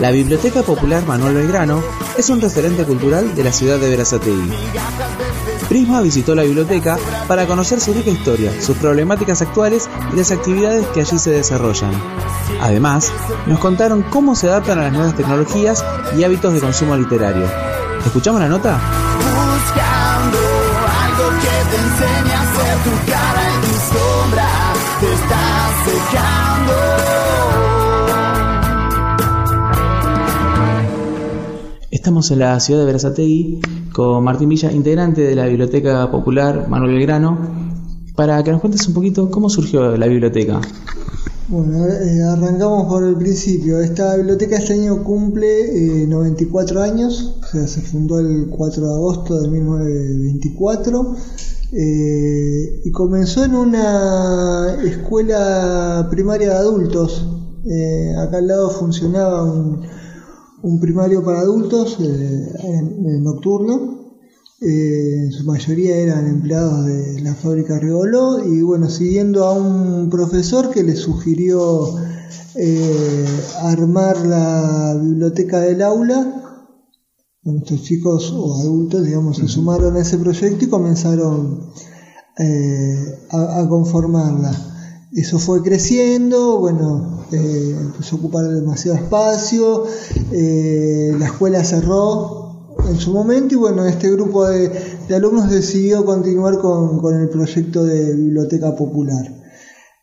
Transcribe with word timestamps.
La 0.00 0.10
Biblioteca 0.10 0.62
Popular 0.62 1.04
Manuel 1.06 1.34
Belgrano 1.34 1.82
es 2.16 2.30
un 2.30 2.40
referente 2.40 2.84
cultural 2.84 3.34
de 3.34 3.44
la 3.44 3.52
ciudad 3.52 3.78
de 3.78 3.90
Verazategui. 3.90 4.50
Prisma 5.68 6.00
visitó 6.00 6.34
la 6.34 6.42
biblioteca 6.42 6.96
para 7.28 7.46
conocer 7.46 7.80
su 7.80 7.92
rica 7.92 8.08
historia, 8.08 8.50
sus 8.62 8.78
problemáticas 8.78 9.42
actuales 9.42 9.90
y 10.10 10.16
las 10.16 10.32
actividades 10.32 10.86
que 10.86 11.02
allí 11.02 11.18
se 11.18 11.32
desarrollan. 11.32 11.92
Además, 12.62 13.12
nos 13.46 13.58
contaron 13.58 14.02
cómo 14.02 14.34
se 14.34 14.48
adaptan 14.48 14.78
a 14.78 14.84
las 14.84 14.92
nuevas 14.94 15.16
tecnologías 15.16 15.84
y 16.16 16.24
hábitos 16.24 16.54
de 16.54 16.60
consumo 16.60 16.96
literario. 16.96 17.46
¿Escuchamos 18.02 18.40
la 18.40 18.48
nota? 18.48 18.80
Buscando 19.18 20.38
algo 21.04 21.28
que 21.42 21.56
te 21.70 21.76
enseñe 21.76 22.32
a 22.32 22.84
tu 22.84 23.29
Estamos 32.00 32.30
en 32.30 32.38
la 32.38 32.58
ciudad 32.60 32.80
de 32.80 32.86
Berazategui 32.86 33.60
con 33.92 34.24
Martín 34.24 34.48
Villa, 34.48 34.72
integrante 34.72 35.20
de 35.20 35.34
la 35.34 35.44
Biblioteca 35.44 36.10
Popular 36.10 36.66
Manuel 36.66 36.94
Belgrano, 36.94 37.38
para 38.16 38.42
que 38.42 38.50
nos 38.50 38.62
cuentes 38.62 38.88
un 38.88 38.94
poquito 38.94 39.30
cómo 39.30 39.50
surgió 39.50 39.94
la 39.98 40.06
biblioteca. 40.06 40.62
Bueno, 41.48 41.86
eh, 41.86 42.22
arrancamos 42.22 42.86
por 42.86 43.04
el 43.04 43.16
principio. 43.16 43.80
Esta 43.80 44.16
biblioteca 44.16 44.56
este 44.56 44.72
año 44.72 45.04
cumple 45.04 46.04
eh, 46.04 46.06
94 46.06 46.80
años, 46.80 47.36
o 47.42 47.44
sea, 47.44 47.66
se 47.66 47.82
fundó 47.82 48.18
el 48.18 48.48
4 48.48 48.82
de 48.82 48.94
agosto 48.94 49.38
de 49.38 49.48
1924 49.48 51.16
eh, 51.72 52.80
y 52.82 52.90
comenzó 52.92 53.44
en 53.44 53.56
una 53.56 54.74
escuela 54.84 56.08
primaria 56.10 56.48
de 56.48 56.56
adultos. 56.56 57.26
Eh, 57.66 58.14
acá 58.16 58.38
al 58.38 58.46
lado 58.46 58.70
funcionaba 58.70 59.44
un, 59.44 59.82
un 60.62 60.80
primario 60.80 61.24
para 61.24 61.40
adultos 61.40 61.98
eh, 62.00 62.52
en, 62.64 63.06
en 63.06 63.24
nocturno. 63.24 63.98
Eh, 64.60 65.24
en 65.24 65.32
su 65.32 65.44
mayoría 65.44 65.96
eran 65.96 66.26
empleados 66.26 66.84
de 66.84 67.22
la 67.22 67.34
fábrica 67.34 67.78
Regoló 67.78 68.44
y 68.44 68.60
bueno, 68.60 68.90
siguiendo 68.90 69.46
a 69.46 69.54
un 69.54 70.10
profesor 70.10 70.70
que 70.70 70.82
le 70.82 70.96
sugirió 70.96 71.96
eh, 72.56 73.26
armar 73.62 74.18
la 74.26 74.98
biblioteca 75.02 75.60
del 75.60 75.80
aula, 75.80 76.66
bueno, 77.42 77.60
estos 77.60 77.82
chicos 77.82 78.34
o 78.36 78.60
adultos, 78.60 79.02
digamos, 79.04 79.38
se 79.38 79.48
sumaron 79.48 79.96
a 79.96 80.00
ese 80.00 80.18
proyecto 80.18 80.66
y 80.66 80.68
comenzaron 80.68 81.70
a, 83.30 83.60
a 83.60 83.68
conformarla. 83.68 84.52
Eso 85.12 85.40
fue 85.40 85.60
creciendo, 85.62 86.60
bueno, 86.60 87.24
eh, 87.32 87.76
empezó 87.80 88.14
a 88.14 88.18
ocupar 88.20 88.48
demasiado 88.48 88.96
espacio, 88.96 89.84
eh, 90.30 91.12
la 91.18 91.26
escuela 91.26 91.64
cerró 91.64 92.76
en 92.88 92.96
su 92.96 93.12
momento 93.12 93.54
y 93.54 93.58
bueno, 93.58 93.84
este 93.86 94.08
grupo 94.08 94.46
de, 94.46 94.70
alumnos 95.12 95.50
decidió 95.50 96.04
continuar 96.04 96.60
con, 96.60 97.00
con, 97.00 97.20
el 97.20 97.28
proyecto 97.28 97.84
de 97.84 98.14
biblioteca 98.14 98.76
popular. 98.76 99.26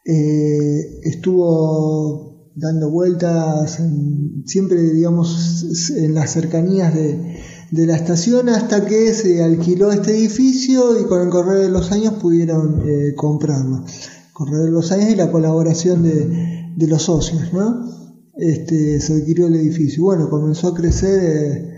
Eh, 0.03 0.99
estuvo 1.03 2.51
dando 2.55 2.89
vueltas 2.89 3.79
siempre, 4.45 4.81
digamos, 4.81 5.89
en 5.95 6.15
las 6.15 6.31
cercanías 6.31 6.93
de, 6.93 7.39
de, 7.71 7.85
la 7.85 7.95
estación 7.95 8.49
hasta 8.49 8.85
que 8.85 9.13
se 9.13 9.41
alquiló 9.41 9.89
este 9.89 10.11
edificio 10.17 10.99
y 10.99 11.05
con 11.05 11.21
el 11.21 11.29
correr 11.29 11.59
de 11.59 11.69
los 11.69 11.93
años 11.93 12.15
pudieron 12.15 12.83
comprarlo. 13.15 13.85
Correr 14.37 14.65
de 14.65 14.71
los 14.71 14.91
años 14.91 15.09
y 15.09 15.15
la 15.15 15.31
colaboración 15.31 16.03
de, 16.03 16.87
los 16.87 17.01
socios, 17.01 17.51
¿no? 17.53 17.83
Este, 18.35 18.99
se 18.99 19.13
adquirió 19.13 19.47
el 19.47 19.55
edificio. 19.55 20.03
Bueno, 20.03 20.29
comenzó 20.29 20.67
a 20.67 20.75
crecer 20.75 21.23
eh, 21.23 21.69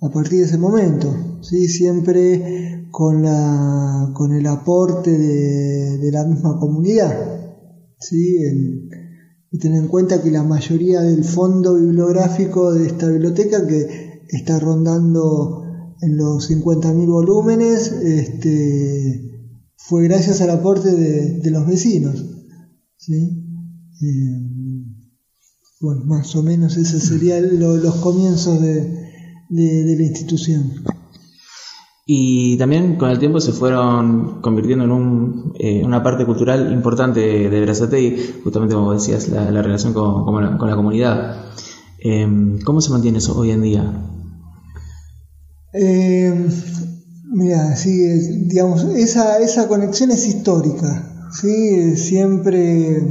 a 0.00 0.10
partir 0.10 0.40
de 0.40 0.46
ese 0.46 0.58
momento, 0.58 1.38
¿sí? 1.40 1.68
siempre 1.68 2.88
con, 2.90 3.22
la, 3.22 4.10
con 4.12 4.32
el 4.32 4.44
aporte 4.48 5.16
de, 5.16 5.98
de 5.98 6.10
la 6.10 6.24
misma 6.24 6.58
comunidad. 6.58 7.16
¿sí? 8.00 8.38
Y 9.52 9.58
tener 9.60 9.80
en 9.80 9.86
cuenta 9.86 10.20
que 10.20 10.32
la 10.32 10.42
mayoría 10.42 11.02
del 11.02 11.22
fondo 11.22 11.76
bibliográfico 11.76 12.72
de 12.72 12.88
esta 12.88 13.06
biblioteca, 13.06 13.64
que 13.68 14.24
está 14.30 14.58
rondando 14.58 15.94
en 16.02 16.16
los 16.16 16.50
50.000 16.50 17.06
volúmenes, 17.06 17.92
este, 17.92 19.29
fue 19.86 20.04
gracias 20.04 20.40
al 20.40 20.50
aporte 20.50 20.90
de, 20.90 21.40
de 21.40 21.50
los 21.50 21.66
vecinos. 21.66 22.24
¿sí? 22.96 23.14
Eh, 24.02 24.50
bueno, 25.80 26.04
más 26.04 26.36
o 26.36 26.42
menos 26.42 26.76
esos 26.76 27.02
serían 27.02 27.58
lo, 27.58 27.76
los 27.76 27.96
comienzos 27.96 28.60
de, 28.60 28.82
de, 29.48 29.84
de, 29.84 29.96
la 29.96 30.02
institución. 30.02 30.84
Y 32.06 32.58
también 32.58 32.96
con 32.96 33.10
el 33.10 33.18
tiempo 33.18 33.40
se 33.40 33.52
fueron 33.52 34.42
convirtiendo 34.42 34.84
en 34.84 34.90
un, 34.90 35.52
eh, 35.58 35.82
una 35.84 36.02
parte 36.02 36.26
cultural 36.26 36.72
importante 36.72 37.20
de, 37.20 37.48
Berazategui, 37.48 38.40
justamente 38.44 38.74
como 38.74 38.92
decías, 38.92 39.28
la, 39.28 39.50
la 39.50 39.62
relación 39.62 39.92
con, 39.92 40.24
con, 40.24 40.44
la, 40.44 40.58
con, 40.58 40.68
la, 40.68 40.76
comunidad. 40.76 41.46
Eh, 41.98 42.58
¿Cómo 42.64 42.80
se 42.80 42.90
mantiene 42.90 43.18
eso 43.18 43.38
hoy 43.38 43.50
en 43.50 43.62
día? 43.62 44.10
Eh, 45.72 46.48
mira, 47.30 47.76
sí, 47.76 47.90
digamos, 48.46 48.84
esa, 48.96 49.38
esa 49.38 49.68
conexión 49.68 50.10
es 50.10 50.26
histórica, 50.26 51.28
¿sí? 51.32 51.96
Siempre 51.96 53.02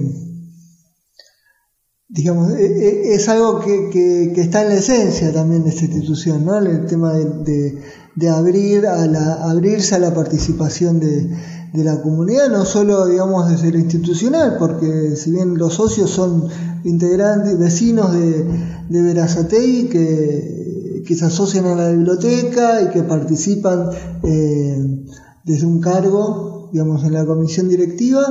digamos, 2.10 2.54
es 2.54 3.30
algo 3.30 3.60
que, 3.60 3.92
que, 4.34 4.42
está 4.42 4.64
en 4.64 4.70
la 4.70 4.76
esencia 4.76 5.32
también 5.32 5.64
de 5.64 5.70
esta 5.70 5.86
institución, 5.86 6.44
¿no? 6.44 6.58
El 6.58 6.88
tema 6.88 7.14
de, 7.14 7.78
de, 8.16 8.30
abrir 8.30 8.88
a 8.88 9.06
la, 9.06 9.34
abrirse 9.50 9.94
a 9.94 10.00
la 10.00 10.12
participación 10.12 11.00
de, 11.00 11.30
de, 11.72 11.84
la 11.84 12.02
comunidad, 12.02 12.50
no 12.50 12.66
solo, 12.66 13.06
digamos, 13.06 13.50
desde 13.50 13.72
lo 13.72 13.78
institucional, 13.78 14.58
porque 14.58 15.16
si 15.16 15.32
bien 15.32 15.56
los 15.56 15.76
socios 15.76 16.10
son 16.10 16.48
integrantes, 16.84 17.60
vecinos 17.60 18.12
de, 18.12 18.44
de 18.90 19.88
que, 19.92 20.69
que 21.10 21.16
se 21.16 21.26
asocian 21.26 21.66
a 21.66 21.74
la 21.74 21.90
biblioteca 21.90 22.84
y 22.84 22.90
que 22.92 23.02
participan 23.02 23.90
eh, 24.22 25.06
desde 25.44 25.66
un 25.66 25.82
cargo, 25.82 26.70
digamos, 26.72 27.04
en 27.04 27.14
la 27.14 27.26
comisión 27.26 27.68
directiva, 27.68 28.22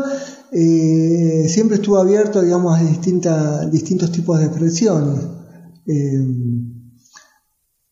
eh, 0.53 1.47
siempre 1.49 1.78
estuvo 1.78 1.99
abierto, 1.99 2.41
digamos, 2.41 2.78
a 2.78 2.84
distinta, 2.84 3.67
distintos 3.67 4.12
tipos 4.12 4.38
de 4.38 4.44
expresiones. 4.44 5.25
Eh, 5.87 6.25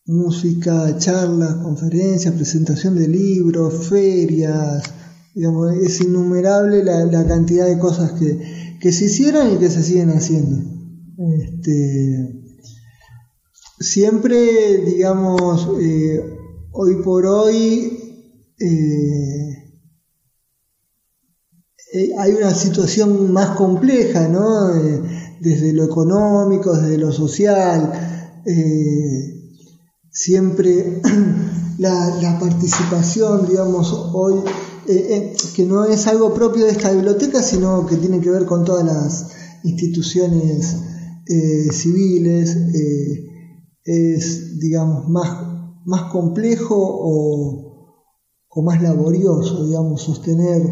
música, 0.04 0.96
charlas, 0.98 1.56
conferencias, 1.56 2.34
presentación 2.34 2.94
de 2.94 3.08
libros, 3.08 3.88
ferias, 3.88 4.84
digamos, 5.34 5.74
es 5.78 6.00
innumerable 6.00 6.84
la, 6.84 7.06
la 7.06 7.26
cantidad 7.26 7.66
de 7.66 7.80
cosas 7.80 8.12
que, 8.12 8.78
que, 8.80 8.92
se 8.92 9.06
hicieron 9.06 9.52
y 9.52 9.58
que 9.58 9.68
se 9.68 9.82
siguen 9.82 10.10
haciendo. 10.10 10.62
Este, 11.18 12.45
siempre, 13.78 14.78
digamos, 14.78 15.68
eh, 15.80 16.38
hoy 16.72 16.96
por 17.02 17.26
hoy, 17.26 18.24
eh, 18.58 19.74
eh, 21.92 22.10
hay 22.18 22.32
una 22.32 22.54
situación 22.54 23.32
más 23.32 23.50
compleja, 23.56 24.28
¿no? 24.28 24.72
Desde 25.40 25.72
lo 25.72 25.84
económico, 25.84 26.74
desde 26.74 26.98
lo 26.98 27.12
social, 27.12 27.92
siempre 30.10 31.00
la, 31.78 32.16
la, 32.22 32.38
participación, 32.38 33.46
digamos, 33.46 33.92
hoy, 34.14 34.40
que 35.54 35.66
no 35.66 35.84
es 35.84 36.06
algo 36.06 36.32
propio 36.32 36.64
de 36.64 36.72
esta 36.72 36.92
biblioteca, 36.92 37.42
sino 37.42 37.86
que 37.86 37.96
tiene 37.96 38.20
que 38.20 38.30
ver 38.30 38.46
con 38.46 38.64
todas 38.64 38.84
las 38.84 39.26
instituciones 39.64 40.76
civiles, 41.72 42.56
es, 43.86 44.58
digamos, 44.58 45.08
más, 45.08 45.82
más 45.84 46.10
complejo 46.10 46.76
o, 46.76 47.66
o 48.48 48.62
más 48.62 48.82
laborioso, 48.82 49.64
digamos, 49.64 50.02
sostener 50.02 50.62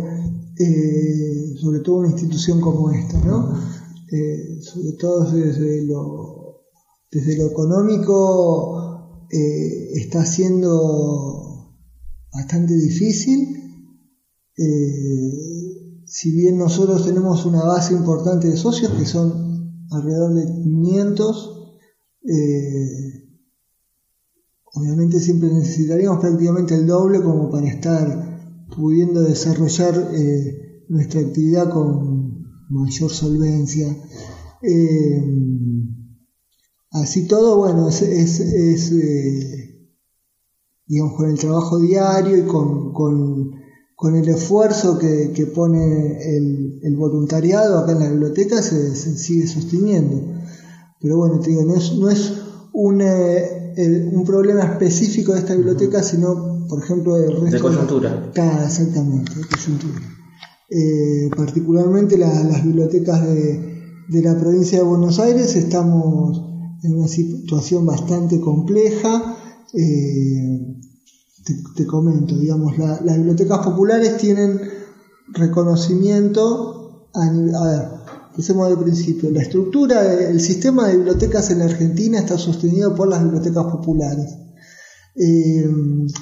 eh, 0.59 1.55
sobre 1.61 1.81
todo 1.81 1.97
una 1.97 2.11
institución 2.11 2.61
como 2.61 2.91
esta, 2.91 3.19
¿no? 3.25 3.59
Eh, 4.11 4.61
sobre 4.63 4.93
todo 4.93 5.31
desde 5.31 5.85
lo, 5.85 6.63
desde 7.11 7.37
lo 7.37 7.47
económico 7.47 9.27
eh, 9.31 9.93
está 9.95 10.25
siendo 10.25 11.75
bastante 12.33 12.75
difícil. 12.75 13.61
Si 16.07 16.31
bien 16.31 16.59
nosotros 16.59 17.05
tenemos 17.05 17.45
una 17.45 17.65
base 17.65 17.93
importante 17.95 18.49
de 18.49 18.57
socios, 18.57 18.93
que 18.93 19.05
son 19.05 19.87
alrededor 19.91 20.35
de 20.35 20.47
500, 20.63 21.64
eh, 22.25 23.29
obviamente 24.73 25.21
siempre 25.21 25.53
necesitaríamos 25.53 26.21
prácticamente 26.21 26.75
el 26.75 26.87
doble 26.87 27.23
como 27.23 27.51
para 27.51 27.69
estar 27.69 28.67
pudiendo 28.75 29.23
desarrollar 29.23 30.11
eh, 30.15 30.85
nuestra 30.89 31.21
actividad 31.21 31.71
con 31.71 32.45
mayor 32.71 33.11
solvencia. 33.11 33.97
Eh, 34.63 35.23
Así 36.95 37.27
todo, 37.27 37.57
bueno, 37.57 37.89
es, 37.89 38.01
con 41.17 41.29
el 41.29 41.39
trabajo 41.39 41.81
diario 41.81 42.37
y 42.39 42.43
con, 42.43 42.93
con, 42.93 43.51
con 43.97 44.15
el 44.15 44.29
esfuerzo 44.29 44.97
que, 44.97 45.33
que 45.35 45.47
pone 45.47 46.37
el, 46.37 46.79
el, 46.85 46.97
voluntariado 46.97 47.79
acá 47.79 47.93
en 47.93 47.99
la 47.99 48.11
biblioteca, 48.11 48.63
se, 48.63 48.95
se, 48.95 49.19
sigue 49.19 49.49
sosteniendo. 49.49 50.23
Pero 51.05 51.19
bueno, 51.19 51.39
te 51.39 51.51
digo, 51.51 51.65
no 51.65 51.75
es, 51.75 51.93
no 51.99 52.09
es 52.09 52.33
un, 52.73 53.03
eh, 53.03 54.11
un 54.11 54.25
problema 54.25 54.63
específico 54.63 55.35
de 55.35 55.41
esta 55.41 55.55
biblioteca, 55.55 56.03
sino, 56.03 56.67
por 56.67 56.83
ejemplo, 56.83 57.15
resto. 57.15 57.45
De 57.45 57.61
coyuntura. 57.61 58.33
La, 58.35 58.65
exactamente, 58.65 59.35
de 59.35 59.45
coyuntura. 59.47 60.01
Eh, 60.71 61.29
particularmente 61.37 62.17
la, 62.17 62.43
las 62.45 62.65
bibliotecas 62.65 63.23
de, 63.23 63.83
de 64.09 64.23
la 64.23 64.39
provincia 64.39 64.79
de 64.79 64.85
Buenos 64.85 65.19
Aires 65.19 65.55
estamos 65.57 66.41
en 66.83 66.97
una 66.97 67.07
situación 67.07 67.85
bastante 67.85 68.41
compleja. 68.41 69.37
Eh, 69.75 70.79
te, 71.45 71.55
te, 71.77 71.87
comento, 71.87 72.39
digamos, 72.39 72.79
la, 72.79 72.99
las 73.05 73.17
bibliotecas 73.19 73.59
populares 73.59 74.17
tienen 74.17 74.59
reconocimiento 75.35 77.11
a, 77.13 77.27
a 77.27 77.67
ver, 77.67 78.04
empecemos 78.35 78.69
del 78.69 78.79
principio. 78.79 79.31
La 79.31 79.43
estructura, 79.43 80.13
el 80.13 80.41
sistema 80.41 80.89
de 80.89 80.97
bibliotecas 80.97 81.51
en 81.51 81.63
Argentina 81.63 82.19
está 82.19 82.37
sostenido 82.37 82.93
por 82.93 83.07
las 83.07 83.23
bibliotecas 83.23 83.65
populares. 83.67 84.39
Eh, 85.15 85.71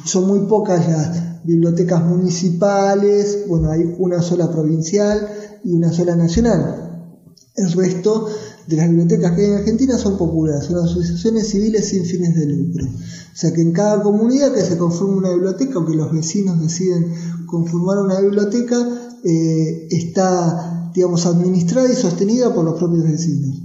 son 0.04 0.26
muy 0.26 0.40
pocas 0.40 0.86
las 0.86 1.42
bibliotecas 1.42 2.04
municipales, 2.04 3.44
bueno, 3.48 3.70
hay 3.70 3.94
una 3.98 4.20
sola 4.20 4.50
provincial 4.50 5.26
y 5.64 5.72
una 5.72 5.90
sola 5.90 6.14
nacional. 6.14 7.08
El 7.56 7.72
resto 7.72 8.28
de 8.66 8.76
las 8.76 8.88
bibliotecas 8.90 9.32
que 9.32 9.40
hay 9.40 9.46
en 9.46 9.56
Argentina 9.56 9.96
son 9.96 10.18
populares, 10.18 10.66
son 10.66 10.84
asociaciones 10.84 11.48
civiles 11.48 11.88
sin 11.88 12.04
fines 12.04 12.34
de 12.34 12.44
lucro. 12.44 12.84
O 12.84 13.36
sea 13.36 13.54
que 13.54 13.62
en 13.62 13.72
cada 13.72 14.02
comunidad 14.02 14.52
que 14.52 14.60
se 14.60 14.76
conforme 14.76 15.16
una 15.16 15.30
biblioteca 15.30 15.78
o 15.78 15.86
que 15.86 15.96
los 15.96 16.12
vecinos 16.12 16.60
deciden 16.60 17.10
conformar 17.46 18.00
una 18.00 18.20
biblioteca, 18.20 18.76
eh, 19.24 19.88
está, 19.90 20.81
digamos, 20.94 21.26
administrada 21.26 21.90
y 21.90 21.94
sostenida 21.94 22.54
por 22.54 22.64
los 22.64 22.78
propios 22.78 23.04
vecinos. 23.04 23.62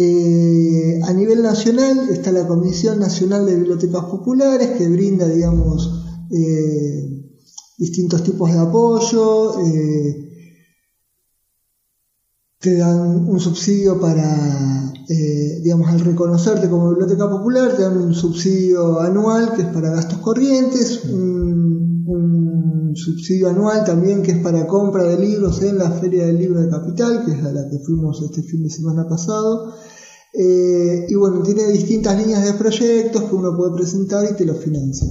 Eh, 0.00 1.00
a 1.02 1.12
nivel 1.12 1.42
nacional 1.42 2.08
está 2.10 2.30
la 2.30 2.46
Comisión 2.46 3.00
Nacional 3.00 3.46
de 3.46 3.56
Bibliotecas 3.56 4.04
Populares 4.04 4.78
que 4.78 4.88
brinda, 4.88 5.26
digamos, 5.26 6.04
eh, 6.30 7.34
distintos 7.76 8.22
tipos 8.22 8.52
de 8.52 8.60
apoyo, 8.60 9.58
eh, 9.60 10.24
te 12.60 12.76
dan 12.76 13.28
un 13.28 13.40
subsidio 13.40 14.00
para, 14.00 14.92
digamos, 15.62 15.88
al 15.88 16.00
reconocerte 16.00 16.68
como 16.68 16.90
biblioteca 16.90 17.28
popular, 17.28 17.76
te 17.76 17.82
dan 17.82 17.96
un 17.96 18.14
subsidio 18.14 19.00
anual 19.00 19.54
que 19.54 19.62
es 19.62 19.68
para 19.68 19.90
gastos 19.90 20.18
corrientes, 20.18 21.02
un, 22.08 22.96
subsidio 22.96 23.48
anual 23.48 23.84
también 23.84 24.22
que 24.22 24.32
es 24.32 24.38
para 24.38 24.66
compra 24.66 25.04
de 25.04 25.18
libros 25.18 25.62
en 25.62 25.78
la 25.78 25.90
Feria 25.90 26.26
del 26.26 26.38
Libro 26.38 26.60
de 26.60 26.68
Capital, 26.68 27.24
que 27.24 27.32
es 27.32 27.44
a 27.44 27.52
la 27.52 27.68
que 27.68 27.78
fuimos 27.78 28.22
este 28.22 28.42
fin 28.42 28.62
de 28.62 28.70
semana 28.70 29.06
pasado. 29.08 29.74
Eh, 30.32 31.06
y 31.08 31.14
bueno, 31.14 31.42
tiene 31.42 31.66
distintas 31.68 32.18
líneas 32.18 32.44
de 32.44 32.52
proyectos 32.54 33.22
que 33.24 33.34
uno 33.34 33.56
puede 33.56 33.74
presentar 33.74 34.26
y 34.30 34.36
te 34.36 34.44
los 34.44 34.58
financia. 34.58 35.08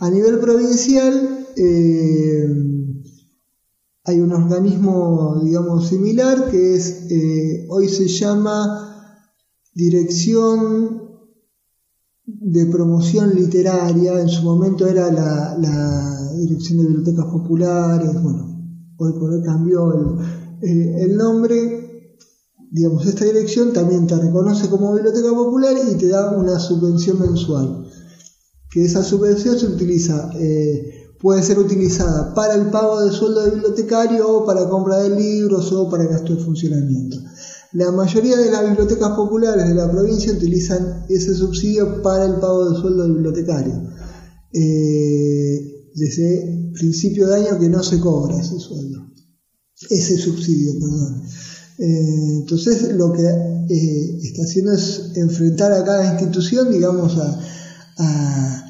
A 0.00 0.10
nivel 0.10 0.38
provincial, 0.38 1.46
eh, 1.56 2.48
hay 4.04 4.20
un 4.20 4.32
organismo, 4.32 5.40
digamos, 5.44 5.88
similar 5.88 6.50
que 6.50 6.76
es, 6.76 7.10
eh, 7.10 7.66
hoy 7.68 7.88
se 7.88 8.08
llama 8.08 9.24
Dirección 9.74 11.08
de 12.24 12.66
Promoción 12.66 13.34
Literaria, 13.34 14.20
en 14.20 14.28
su 14.28 14.42
momento 14.42 14.86
era 14.86 15.10
la, 15.10 15.56
la 15.58 16.17
Dirección 16.38 16.78
de 16.78 16.86
Bibliotecas 16.86 17.26
Populares, 17.26 18.22
bueno, 18.22 18.46
hoy 18.98 19.12
por 19.12 19.32
hoy 19.32 19.42
cambió 19.42 19.92
el, 19.92 20.70
el, 20.70 20.94
el 21.10 21.16
nombre, 21.16 22.16
digamos, 22.70 23.06
esta 23.06 23.24
dirección 23.24 23.72
también 23.72 24.06
te 24.06 24.16
reconoce 24.16 24.68
como 24.68 24.94
biblioteca 24.94 25.30
popular 25.30 25.74
y 25.90 25.96
te 25.96 26.08
da 26.08 26.36
una 26.36 26.58
subvención 26.58 27.20
mensual, 27.20 27.86
que 28.70 28.84
esa 28.84 29.02
subvención 29.02 29.58
se 29.58 29.66
utiliza... 29.66 30.30
Eh, 30.34 30.94
puede 31.20 31.42
ser 31.42 31.58
utilizada 31.58 32.32
para 32.34 32.54
el 32.54 32.70
pago 32.70 33.02
del 33.02 33.12
sueldo 33.12 33.44
de 33.44 33.50
bibliotecario 33.50 34.28
o 34.28 34.46
para 34.46 34.68
compra 34.68 34.98
de 34.98 35.10
libros 35.10 35.72
o 35.72 35.90
para 35.90 36.04
gasto 36.04 36.34
de 36.34 36.44
funcionamiento. 36.44 37.16
La 37.72 37.90
mayoría 37.92 38.36
de 38.36 38.50
las 38.50 38.66
bibliotecas 38.66 39.10
populares 39.10 39.68
de 39.68 39.74
la 39.74 39.90
provincia 39.90 40.32
utilizan 40.32 41.04
ese 41.08 41.34
subsidio 41.34 42.02
para 42.02 42.24
el 42.24 42.34
pago 42.34 42.70
del 42.70 42.80
sueldo 42.80 43.02
del 43.02 43.14
bibliotecario. 43.14 43.74
Eh, 44.52 45.27
desde 45.98 46.72
principio 46.74 47.26
de 47.26 47.36
año 47.36 47.58
que 47.58 47.68
no 47.68 47.82
se 47.82 47.98
cobra 48.00 48.38
ese 48.38 48.58
sueldo, 48.58 49.10
ese 49.90 50.16
subsidio, 50.16 50.74
perdón. 50.78 51.22
Eh, 51.78 52.38
entonces 52.40 52.92
lo 52.94 53.12
que 53.12 53.22
eh, 53.22 54.18
está 54.22 54.42
haciendo 54.42 54.72
es 54.72 55.12
enfrentar 55.14 55.72
a 55.72 55.84
cada 55.84 56.12
institución, 56.12 56.72
digamos, 56.72 57.16
a, 57.16 58.64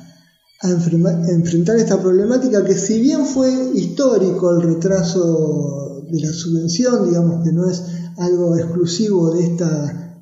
enfrentar 1.29 1.77
esta 1.77 2.01
problemática 2.01 2.65
que 2.65 2.77
si 2.77 3.01
bien 3.01 3.25
fue 3.27 3.71
histórico 3.75 4.51
el 4.51 4.63
retraso 4.63 6.05
de 6.11 6.21
la 6.21 6.33
subvención, 6.33 7.09
digamos 7.09 7.45
que 7.45 7.53
no 7.53 7.71
es 7.71 7.81
algo 8.17 8.57
exclusivo 8.57 9.31
de 9.35 9.55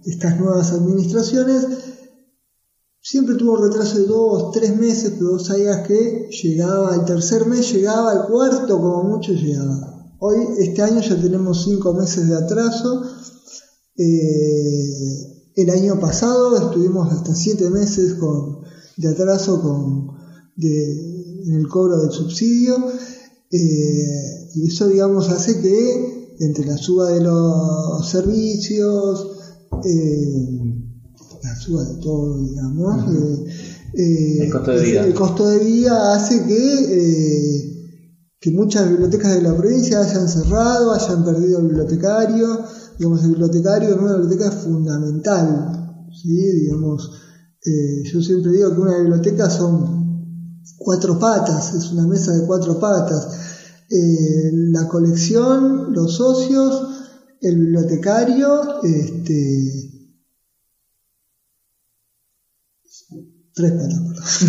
estas 0.05 0.39
nuevas 0.39 0.73
administraciones, 0.73 1.67
siempre 3.17 3.37
tuvo 3.37 3.57
retraso 3.57 3.99
de 3.99 4.05
dos, 4.05 4.51
tres 4.53 4.77
meses, 4.77 5.15
pero 5.19 5.39
sabías 5.39 5.87
que 5.87 6.29
llegaba 6.43 6.93
al 6.93 7.07
tercer 7.07 7.47
mes, 7.47 7.73
llegaba 7.73 8.13
al 8.13 8.27
cuarto, 8.27 8.79
como 8.79 9.05
mucho 9.05 9.33
llegaba. 9.33 10.15
Hoy, 10.19 10.37
este 10.59 10.83
año 10.83 11.01
ya 11.01 11.19
tenemos 11.19 11.65
cinco 11.65 11.95
meses 11.95 12.29
de 12.29 12.37
atraso. 12.37 13.03
Eh, 13.97 15.53
el 15.57 15.71
año 15.71 15.99
pasado 15.99 16.59
estuvimos 16.59 17.11
hasta 17.11 17.35
siete 17.35 17.71
meses 17.71 18.15
con, 18.15 18.59
de 18.99 19.09
atraso 19.09 19.63
con, 19.63 20.09
en 20.59 21.55
el 21.55 21.67
cobro 21.69 21.99
del 22.03 22.11
subsidio 22.11 22.77
eh, 23.51 24.51
y 24.55 24.67
eso 24.67 24.89
digamos 24.89 25.31
hace 25.31 25.63
que 25.63 26.37
entre 26.41 26.67
la 26.67 26.77
suba 26.77 27.11
de 27.11 27.23
los 27.23 28.07
servicios 28.07 29.29
eh, 29.85 30.87
la 31.47 31.57
suba 31.57 31.85
de 31.85 31.97
todo 31.97 32.43
digamos 32.43 33.13
eh, 33.95 34.43
el, 34.43 34.51
costo 34.51 34.71
de 34.73 34.85
vida. 34.85 35.07
el 35.07 35.15
costo 35.15 35.49
de 35.49 35.59
vida 35.59 36.15
hace 36.15 36.45
que 36.45 37.73
que 38.39 38.51
muchas 38.51 38.89
bibliotecas 38.89 39.35
de 39.35 39.43
la 39.43 39.57
provincia 39.57 40.01
hayan 40.01 40.29
cerrado, 40.29 40.93
hayan 40.93 41.25
perdido 41.25 41.59
el 41.59 41.69
bibliotecario, 41.69 42.61
digamos 42.99 43.25
el 43.25 43.31
bibliotecario 43.31 43.95
en 43.95 43.99
una 43.99 44.19
biblioteca 44.19 44.49
es 44.51 44.55
fundamental, 44.63 46.07
¿sí? 46.13 46.53
digamos, 46.53 47.11
yo 48.13 48.23
siempre 48.23 48.53
digo 48.53 48.73
que 48.73 48.81
una 48.81 48.99
biblioteca 48.99 49.51
son 49.51 49.97
cuatro 50.77 51.19
patas, 51.19 51.75
es 51.75 51.91
una 51.93 52.07
mesa 52.07 52.33
de 52.33 52.47
cuatro 52.47 52.79
patas. 52.79 53.29
Eh, 53.91 54.51
la 54.53 54.89
colección, 54.89 55.93
los 55.93 56.17
socios, 56.17 56.89
el 57.41 57.57
bibliotecario, 57.59 58.83
este, 58.83 59.86
tres 63.57 63.73
patas, 63.73 64.43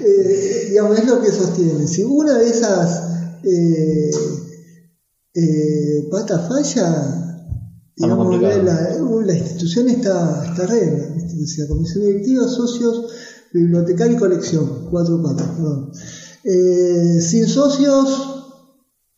eh, 0.04 0.66
digamos, 0.68 0.98
es 0.98 1.06
lo 1.06 1.22
que 1.22 1.32
sostiene. 1.32 1.86
Si 1.86 2.04
una 2.04 2.36
de 2.36 2.50
esas 2.50 3.02
eh, 3.42 4.10
eh 5.34 6.08
patas 6.10 6.46
falla, 6.46 7.46
digamos, 7.96 8.42
la, 8.42 8.56
la, 8.58 9.34
institución 9.34 9.88
está, 9.88 10.44
está 10.44 10.66
regla, 10.66 10.98
la 11.08 11.66
comisión 11.66 12.04
directiva, 12.04 12.46
socios, 12.46 13.06
bibliotecario 13.54 14.16
y 14.18 14.20
colección, 14.20 14.88
cuatro 14.90 15.22
patas, 15.22 15.46
perdón. 15.56 15.90
Eh, 16.44 17.20
sin 17.22 17.48
socios 17.48 18.36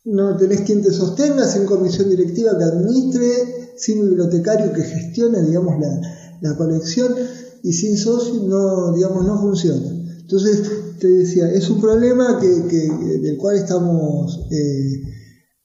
no 0.05 0.37
tenés 0.37 0.61
quien 0.61 0.81
te 0.81 0.93
sostenga, 0.93 1.45
sin 1.45 1.65
comisión 1.65 2.09
directiva 2.09 2.57
que 2.57 2.63
administre, 2.63 3.73
sin 3.75 4.01
bibliotecario 4.01 4.71
que 4.71 4.81
gestione, 4.81 5.41
digamos, 5.41 5.77
la, 5.81 6.01
la 6.39 6.55
colección 6.55 7.13
y 7.63 7.73
sin 7.73 7.97
socios 7.97 8.43
no, 8.43 8.93
digamos, 8.93 9.25
no 9.25 9.41
funciona. 9.41 9.89
Entonces, 10.19 10.61
te 10.99 11.07
decía, 11.07 11.51
es 11.51 11.67
un 11.71 11.81
problema 11.81 12.39
que, 12.39 12.67
que 12.67 13.17
del 13.19 13.37
cual 13.37 13.55
estamos 13.55 14.47
eh, 14.51 15.01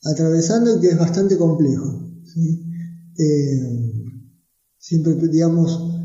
atravesando 0.04 0.76
y 0.76 0.80
que 0.80 0.88
es 0.88 0.98
bastante 0.98 1.36
complejo. 1.36 2.08
Eh, 3.18 3.60
siempre, 4.78 5.14
digamos, 5.28 5.98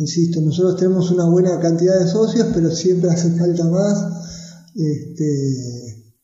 Insisto, 0.00 0.40
nosotros 0.40 0.78
tenemos 0.78 1.10
una 1.10 1.26
buena 1.26 1.60
cantidad 1.60 2.00
de 2.00 2.08
socios, 2.08 2.46
pero 2.54 2.70
siempre 2.70 3.10
hace 3.10 3.32
falta 3.32 3.68
más. 3.68 4.02
Este, 4.74 6.14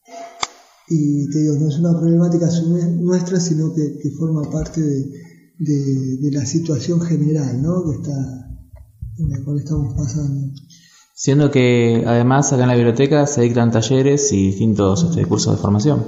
y 0.88 1.28
te 1.28 1.40
digo, 1.40 1.56
no 1.56 1.68
es 1.68 1.78
una 1.78 1.92
problemática 1.98 2.48
nuestra, 3.02 3.38
sino 3.38 3.75
que, 3.75 3.98
que 3.98 4.10
forma 4.12 4.50
parte 4.50 4.80
de, 4.80 5.10
de, 5.58 6.30
la 6.30 6.46
situación 6.46 7.02
general 7.02 7.60
¿no? 7.60 7.84
que 7.84 7.96
está, 7.98 8.55
en 9.18 9.44
cual 9.44 9.58
estamos 9.58 9.94
pasando. 9.96 10.52
Siendo 11.14 11.50
que 11.50 12.04
además 12.06 12.52
acá 12.52 12.62
en 12.64 12.68
la 12.68 12.75
biblioteca 12.75 13.26
se 13.26 13.40
dictan 13.42 13.70
talleres 13.70 14.32
y 14.32 14.49
distintos 14.49 15.04
este, 15.04 15.25
cursos 15.25 15.56
de 15.56 15.62
formación. 15.62 16.04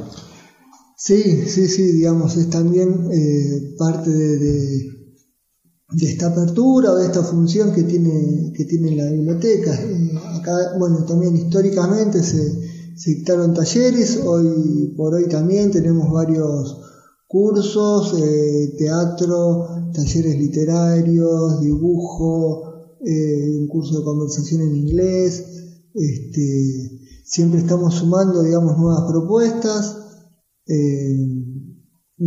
Sí, 0.97 1.47
sí, 1.47 1.69
sí, 1.69 1.93
digamos, 1.93 2.37
es 2.37 2.51
también 2.51 3.09
eh, 3.11 3.75
parte 3.79 4.11
de, 4.11 4.39
de, 5.93 6.07
esta 6.07 6.27
apertura 6.27 6.93
o 6.93 6.97
de 6.97 7.07
esta 7.07 7.23
función 7.23 7.73
que 7.73 7.85
tiene, 7.85 8.53
que 8.55 8.65
tiene 8.65 8.97
la 8.97 9.11
biblioteca. 9.11 9.75
Eh, 9.75 10.11
acá, 10.39 10.77
bueno, 10.79 11.05
también 11.05 11.37
históricamente 11.37 12.23
se, 12.23 12.97
se 12.97 13.11
dictaron 13.11 13.55
talleres, 13.55 14.21
hoy 14.27 14.93
por 14.97 15.15
hoy 15.15 15.27
también 15.29 15.71
tenemos 15.71 16.13
varios 16.13 16.83
cursos, 17.29 18.15
eh, 18.21 18.75
teatro, 18.77 19.69
talleres 19.95 20.37
literarios, 20.37 21.61
dibujo, 21.61 22.68
eh, 23.05 23.57
un 23.59 23.69
curso 23.69 23.99
de 23.99 24.05
conversación 24.05 24.63
en 24.63 24.77
inglés. 24.77 25.45
Este, 25.95 27.01
siempre 27.25 27.61
estamos 27.61 27.95
sumando, 27.95 28.43
digamos, 28.43 28.79
nuevas 28.79 29.11
propuestas 29.11 29.97
eh, 30.67 31.17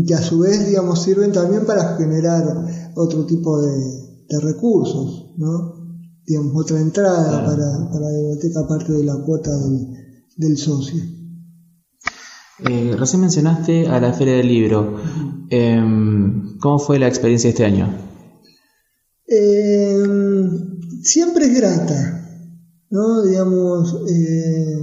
que 0.05 0.13
a 0.13 0.21
su 0.21 0.39
vez, 0.39 0.67
digamos, 0.67 1.01
sirven 1.01 1.31
también 1.31 1.65
para 1.65 1.97
generar 1.97 2.91
otro 2.95 3.25
tipo 3.25 3.61
de, 3.61 4.09
recursos, 4.41 5.33
¿no? 5.35 5.99
Digamos, 6.25 6.53
otra 6.55 6.79
entrada 6.79 7.45
para, 7.45 7.89
para, 7.91 8.05
la 8.05 8.17
biblioteca 8.17 8.61
aparte 8.61 8.93
de 8.93 9.03
la 9.03 9.17
cuota 9.25 9.51
del, 9.57 9.87
del 10.37 10.57
socio. 10.57 11.03
Eh, 12.69 12.95
recién 12.97 13.21
mencionaste 13.21 13.87
a 13.87 13.99
la 13.99 14.13
Feria 14.13 14.35
del 14.35 14.47
Libro. 14.47 14.95
Em, 15.49 16.57
¿Cómo 16.59 16.79
fue 16.79 16.99
la 16.99 17.07
experiencia 17.07 17.49
este 17.49 17.65
año? 17.65 17.89
Em, 19.27 19.80
siempre 21.03 21.45
es 21.45 21.55
grata, 21.55 22.27
¿no? 22.89 23.23
Digamos, 23.23 24.01
eh, 24.09 24.77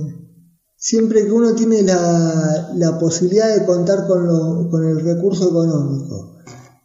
siempre 0.77 1.25
que 1.25 1.33
uno 1.33 1.55
tiene 1.55 1.83
la, 1.83 2.99
posibilidad 3.01 3.55
de 3.55 3.65
contar 3.65 4.07
con, 4.07 4.71
con 4.71 4.85
el 4.85 5.01
recurso 5.01 5.51
económico 5.51 6.37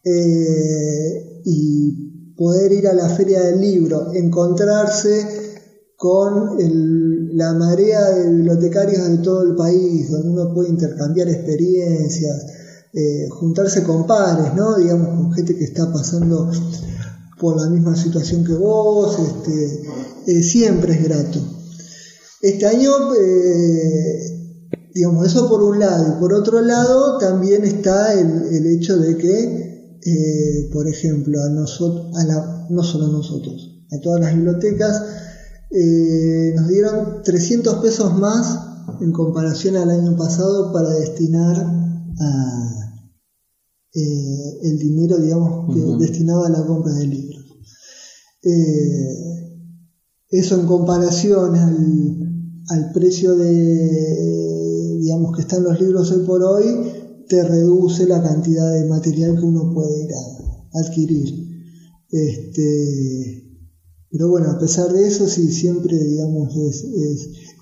eh, 0.04 1.42
y 1.46 2.36
poder 2.36 2.72
ir 2.72 2.88
a 2.88 2.94
la 2.94 3.10
Feria 3.10 3.42
del 3.42 3.62
Libro, 3.62 4.14
encontrarse 4.14 5.44
con 5.96 6.58
la 7.34 7.54
marea 7.54 8.10
de 8.10 8.30
bibliotecarios 8.30 9.08
de 9.08 9.18
todo 9.20 9.44
el 9.44 9.56
país, 9.56 10.12
donde 10.12 10.30
uno 10.30 10.54
puede 10.54 10.70
intercambiar 10.70 11.30
experiencias, 11.30 12.46
eh, 12.94 13.28
juntarse 13.30 13.84
con 13.84 14.06
pares, 14.06 14.54
¿no? 14.56 14.78
digamos, 14.78 15.08
con 15.08 15.34
gente 15.34 15.56
que 15.56 15.64
está 15.64 15.92
pasando 15.92 16.52
por 17.40 17.60
la 17.62 17.70
misma 17.70 17.96
situación 17.96 18.44
que 18.44 18.54
vos, 18.54 19.18
este, 19.20 19.82
eh, 20.28 20.44
siempre 20.44 20.94
es 20.94 21.04
grato. 21.04 21.40
Este 22.42 22.66
año, 22.66 22.92
eh, 23.16 24.70
digamos, 24.94 25.28
eso 25.28 25.50
por 25.50 25.64
un 25.64 25.80
lado, 25.80 26.16
y 26.16 26.20
por 26.20 26.34
otro 26.34 26.62
lado 26.62 27.18
también 27.18 27.64
está 27.64 28.14
el, 28.14 28.66
hecho 28.66 28.98
de 28.98 29.18
que, 29.18 30.70
por 30.72 30.88
ejemplo, 30.88 31.42
a 31.42 31.50
nosotros, 31.50 32.12
no 32.70 32.84
solo 32.84 33.06
a 33.06 33.10
nosotros, 33.10 33.86
a 33.92 34.00
todas 34.02 34.20
las 34.20 34.36
bibliotecas, 34.36 35.02
eh, 35.76 36.54
nos 36.56 36.68
dieron 36.68 37.24
300 37.24 37.76
pesos 37.78 38.16
más 38.16 38.60
en 39.02 39.12
comparación 39.12 39.76
al 39.76 39.90
año 39.90 40.16
pasado 40.16 40.72
para 40.72 40.90
destinar 40.90 41.58
a, 41.58 42.83
eh, 43.96 44.60
el 44.64 44.80
dinero, 44.80 45.20
digamos, 45.20 46.00
destinado 46.00 46.46
a 46.46 46.50
la 46.50 46.66
compra 46.66 46.94
de 46.94 47.08
libros. 47.08 47.46
Eh, 48.42 49.24
eso 50.30 50.60
en 50.60 50.66
comparación 50.66 51.56
al, 51.56 52.92
precio 52.92 53.36
de, 53.36 54.98
digamos, 55.00 55.36
que 55.36 55.42
están 55.44 55.64
los 55.64 55.80
libros 55.80 56.12
hoy 56.12 56.26
por 56.26 56.44
hoy, 56.44 56.66
te 57.28 57.44
reduce 57.44 58.08
la 58.08 58.22
cantidad 58.22 58.74
de 58.74 58.86
material 58.86 59.38
que 59.38 59.46
uno 59.46 59.72
puede 59.74 60.04
ir 60.04 60.10
a 60.14 60.80
adquirir. 60.80 61.44
Este, 62.10 63.44
pero 64.10 64.30
bueno, 64.30 64.52
a 64.52 64.60
pesar 64.60 64.94
de 64.94 65.08
eso, 65.08 65.28
sí, 65.28 65.52
siempre, 65.52 65.98
digamos, 65.98 66.56
es, 66.56 66.86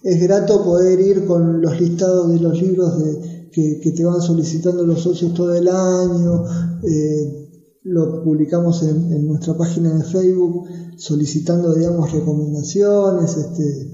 es, 0.03 0.21
grato 0.21 0.63
poder 0.65 0.99
ir 0.99 1.25
con 1.25 1.61
los 1.61 1.79
listados 1.79 2.33
de 2.33 2.39
los 2.39 2.61
libros 2.61 2.97
de, 2.99 3.30
que, 3.51 3.93
te 3.95 4.05
van 4.05 4.21
solicitando 4.21 4.85
los 4.85 5.01
socios 5.01 5.33
todo 5.33 5.53
el 5.53 5.67
año. 5.67 6.43
Eh, 6.83 7.37
lo 7.83 8.23
publicamos 8.23 8.83
en, 8.83 9.27
nuestra 9.27 9.57
página 9.57 9.93
de 9.93 10.03
Facebook 10.03 10.67
solicitando, 10.97 11.73
digamos, 11.73 12.11
recomendaciones. 12.11 13.37
Este, 13.37 13.91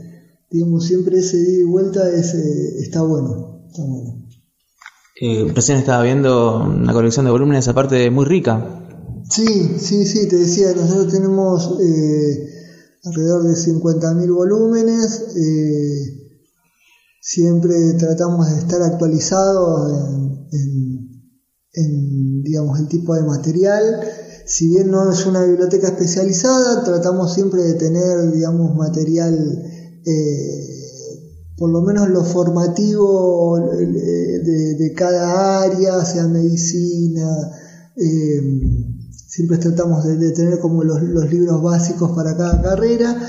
digamos, 0.49 0.85
siempre 0.85 1.19
ese 1.19 1.37
día 1.37 1.59
y 1.59 1.63
vuelta 1.63 2.09
es, 2.09 2.33
eh, 2.33 2.79
está 2.79 3.01
bueno. 3.01 3.63
Está 3.67 3.83
bueno. 3.83 4.27
Eh, 5.19 5.51
recién 5.55 5.79
estaba 5.79 6.03
viendo 6.03 6.63
una 6.63 6.93
colección 6.93 7.25
de 7.25 7.31
volúmenes 7.31 7.67
aparte 7.67 8.11
muy 8.11 8.25
rica. 8.25 8.83
Sí, 9.29 9.77
sí, 9.79 10.05
sí, 10.05 10.27
te 10.27 10.37
decía, 10.37 10.73
nosotros 10.73 11.11
tenemos 11.11 11.79
eh, 11.81 12.49
alrededor 13.03 13.43
de 13.43 13.55
50.000 13.55 14.33
volúmenes, 14.33 15.35
eh, 15.35 16.26
siempre 17.27 17.75
tratamos 17.99 18.49
de 18.49 18.59
estar 18.59 18.81
actualizados 18.81 19.91
en, 21.73 22.41
digamos, 22.41 22.79
el 22.79 22.87
tipo 22.87 23.15
de 23.15 23.23
material. 23.23 23.83
Si 24.45 24.69
bien 24.69 24.89
no 24.89 25.11
es 25.11 25.25
una 25.25 25.43
biblioteca 25.43 25.87
especializada, 25.87 26.85
tratamos 26.85 27.33
siempre 27.33 27.63
de 27.63 27.73
tener, 27.73 28.31
digamos, 28.31 28.73
material, 28.77 29.61
eh, 30.05 30.67
por 31.57 31.69
lo 31.69 31.81
menos 31.81 32.07
lo 32.07 32.23
formativo 32.23 33.59
de, 33.59 34.75
de 34.75 34.93
cada 34.95 35.63
área, 35.63 36.05
sea 36.05 36.27
medicina, 36.27 37.27
siempre 39.27 39.57
tratamos 39.57 40.05
de, 40.05 40.31
tener 40.31 40.59
como 40.59 40.85
los, 40.85 41.01
libros 41.29 41.61
básicos 41.61 42.11
para 42.15 42.37
cada 42.37 42.61
carrera 42.61 43.21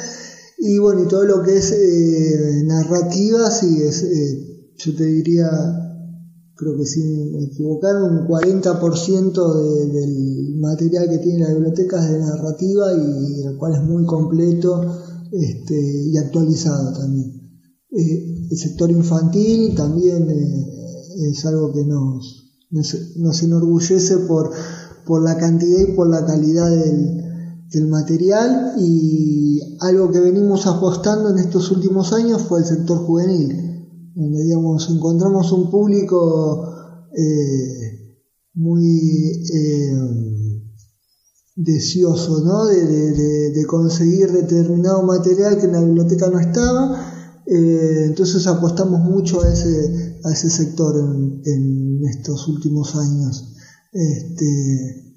y 0.58 0.78
bueno, 0.78 1.04
y 1.04 1.08
todo 1.08 1.24
lo 1.24 1.42
que 1.42 1.56
es 1.56 1.72
eh, 1.72 2.62
narrativa, 2.64 3.50
sí, 3.50 3.80
es, 3.82 4.02
eh, 4.02 4.72
yo 4.76 4.96
te 4.96 5.04
diría, 5.04 5.48
creo 6.56 6.76
que 6.76 6.84
sin 6.84 7.34
equivocar, 7.42 8.02
un 8.02 8.26
40% 8.26 9.92
del 9.92 10.56
material 10.58 11.08
que 11.08 11.18
tiene 11.18 11.44
la 11.44 11.54
biblioteca 11.54 12.04
es 12.04 12.12
de 12.12 12.18
narrativa 12.18 12.92
y 12.92 13.42
el 13.44 13.56
cual 13.56 13.74
es 13.74 13.82
muy 13.82 14.04
completo 14.04 14.80
este, 15.30 15.76
y 16.06 16.16
actualizado 16.16 16.92
también. 16.98 17.32
Eh, 17.90 18.48
el 18.50 18.58
sector 18.58 18.90
infantil 18.90 19.74
también 19.74 20.28
es 20.28 21.46
algo 21.46 21.72
que 21.72 21.84
nos, 21.84 22.60
nos 22.70 23.42
enorgullece 23.42 24.18
por 24.18 24.50
por 25.08 25.22
la 25.22 25.38
cantidad 25.38 25.80
y 25.80 25.92
por 25.92 26.08
la 26.08 26.24
calidad 26.26 26.70
del, 26.70 27.27
material 27.88 28.74
y 28.78 29.60
algo 29.80 30.10
que 30.10 30.20
venimos 30.20 30.66
apostando 30.66 31.30
en 31.30 31.38
estos 31.38 31.70
últimos 31.70 32.12
años 32.12 32.42
fue 32.42 32.60
el 32.60 32.64
sector 32.64 32.98
juvenil, 32.98 34.12
donde 34.14 34.42
digamos, 34.42 34.88
encontramos 34.90 35.52
un 35.52 35.70
público 35.70 36.66
eh, 37.16 38.16
muy 38.54 39.42
eh, 39.54 39.98
deseoso 41.56 42.42
¿no? 42.42 42.66
de, 42.66 43.64
conseguir 43.66 44.32
determinado 44.32 45.02
material 45.02 45.58
que 45.58 45.66
en 45.66 45.72
la 45.72 45.82
biblioteca 45.82 46.30
no 46.30 46.40
estaba, 46.40 47.42
eh, 47.46 48.04
entonces 48.06 48.46
apostamos 48.46 49.00
mucho 49.00 49.42
a 49.42 49.52
ese, 49.52 50.20
a 50.24 50.32
ese 50.32 50.48
sector 50.48 50.96
en 51.44 52.00
estos 52.06 52.48
últimos 52.48 52.96
años. 52.96 53.54
Este, 53.92 55.07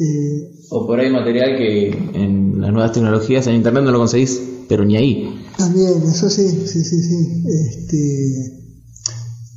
eh, 0.00 0.52
o 0.70 0.86
por 0.86 1.00
ahí 1.00 1.10
material 1.10 1.56
que 1.56 1.88
en 1.88 2.60
las 2.60 2.72
nuevas 2.72 2.92
tecnologías 2.92 3.46
en 3.48 3.56
internet 3.56 3.82
no 3.82 3.90
lo 3.90 3.98
conseguís, 3.98 4.40
pero 4.68 4.84
ni 4.84 4.96
ahí. 4.96 5.44
También, 5.56 6.02
eso 6.04 6.30
sí, 6.30 6.48
sí, 6.48 6.84
sí, 6.84 7.02
sí. 7.02 7.44
Este, 7.48 8.58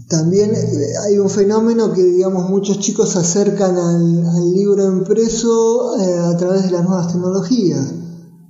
también 0.07 0.51
eh, 0.51 0.93
hay 1.05 1.19
un 1.19 1.29
fenómeno 1.29 1.93
que, 1.93 2.03
digamos, 2.03 2.49
muchos 2.49 2.79
chicos 2.79 3.09
se 3.09 3.19
acercan 3.19 3.77
al, 3.77 4.51
libro 4.53 4.85
impreso 4.85 5.95
eh, 5.99 6.17
a 6.17 6.35
través 6.37 6.63
de 6.63 6.71
las 6.71 6.85
nuevas 6.85 7.11
tecnologías, 7.13 7.93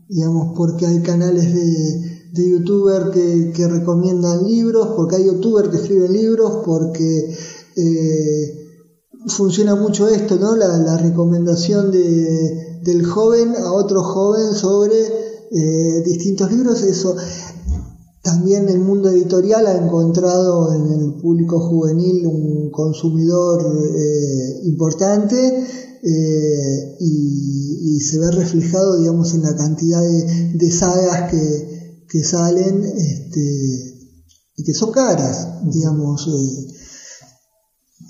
digamos, 0.08 0.54
porque 0.56 0.86
hay 0.86 1.02
canales 1.02 1.54
de, 1.54 2.32
de 2.32 2.52
youtuber 2.52 3.12
que, 3.12 3.52
que, 3.54 3.68
recomiendan 3.68 4.48
libros, 4.48 4.90
porque 4.96 5.18
hay 5.18 5.26
youtubers 5.26 5.70
que 5.70 5.78
escriben 5.78 6.14
libros, 6.14 6.64
porque 6.66 7.36
funciona 9.28 9.76
mucho 9.76 10.08
esto, 10.08 10.38
¿no? 10.38 10.56
La, 10.56 10.98
recomendación 10.98 11.92
de, 11.92 12.80
del 12.84 13.06
joven 13.06 13.56
a 13.56 13.72
otro 13.72 14.04
joven 14.04 14.54
sobre 14.54 14.96
eh, 15.52 16.02
distintos 16.06 16.52
libros. 16.52 16.82
Eso 16.84 17.16
también 18.22 18.70
el 18.70 18.80
mundo 18.80 19.10
editorial 19.10 19.68
ha 19.68 19.78
encontrado 19.78 20.74
en 20.74 20.88
el 20.92 21.14
público 21.16 21.60
juvenil 21.60 22.26
un 22.28 22.72
consumidor 22.72 23.62
eh, 23.96 24.62
importante 24.64 25.66
eh, 26.04 26.98
y, 27.00 28.00
se 28.02 28.18
ve 28.18 28.32
reflejado, 28.32 28.98
digamos, 28.98 29.36
en 29.36 29.44
la 29.44 29.56
cantidad 29.56 30.02
de, 30.02 30.72
sagas 30.72 31.32
que, 31.32 32.24
salen 32.24 32.84
este, 32.84 33.40
y 34.58 34.64
que 34.64 34.74
son 34.74 34.92
caras, 34.92 35.62
digamos. 35.72 36.28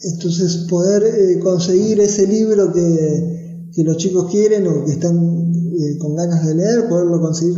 Entonces, 0.03 0.67
poder 0.69 1.03
eh, 1.03 1.39
conseguir 1.39 1.99
ese 1.99 2.27
libro 2.27 2.71
que, 2.73 3.69
que, 3.73 3.83
los 3.83 3.97
chicos 3.97 4.31
quieren 4.31 4.67
o 4.67 4.85
que 4.85 4.91
están 4.91 5.51
con 5.99 6.15
ganas 6.15 6.45
de 6.45 6.55
leer, 6.55 6.87
poderlo 6.89 7.21
conseguir 7.21 7.57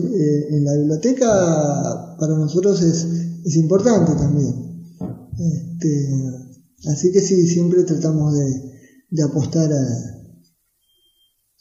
en 0.49 0.63
la 0.63 0.77
biblioteca, 0.77 2.15
para 2.19 2.37
nosotros 2.37 2.81
es, 2.81 3.05
es 3.45 3.55
importante 3.57 4.13
también. 4.15 4.63
Este, 5.39 6.07
así 6.89 7.11
que 7.11 7.19
sí, 7.19 7.47
siempre 7.47 7.83
tratamos 7.83 8.33
de, 8.33 9.23
apostar 9.23 9.71
a, 9.71 10.13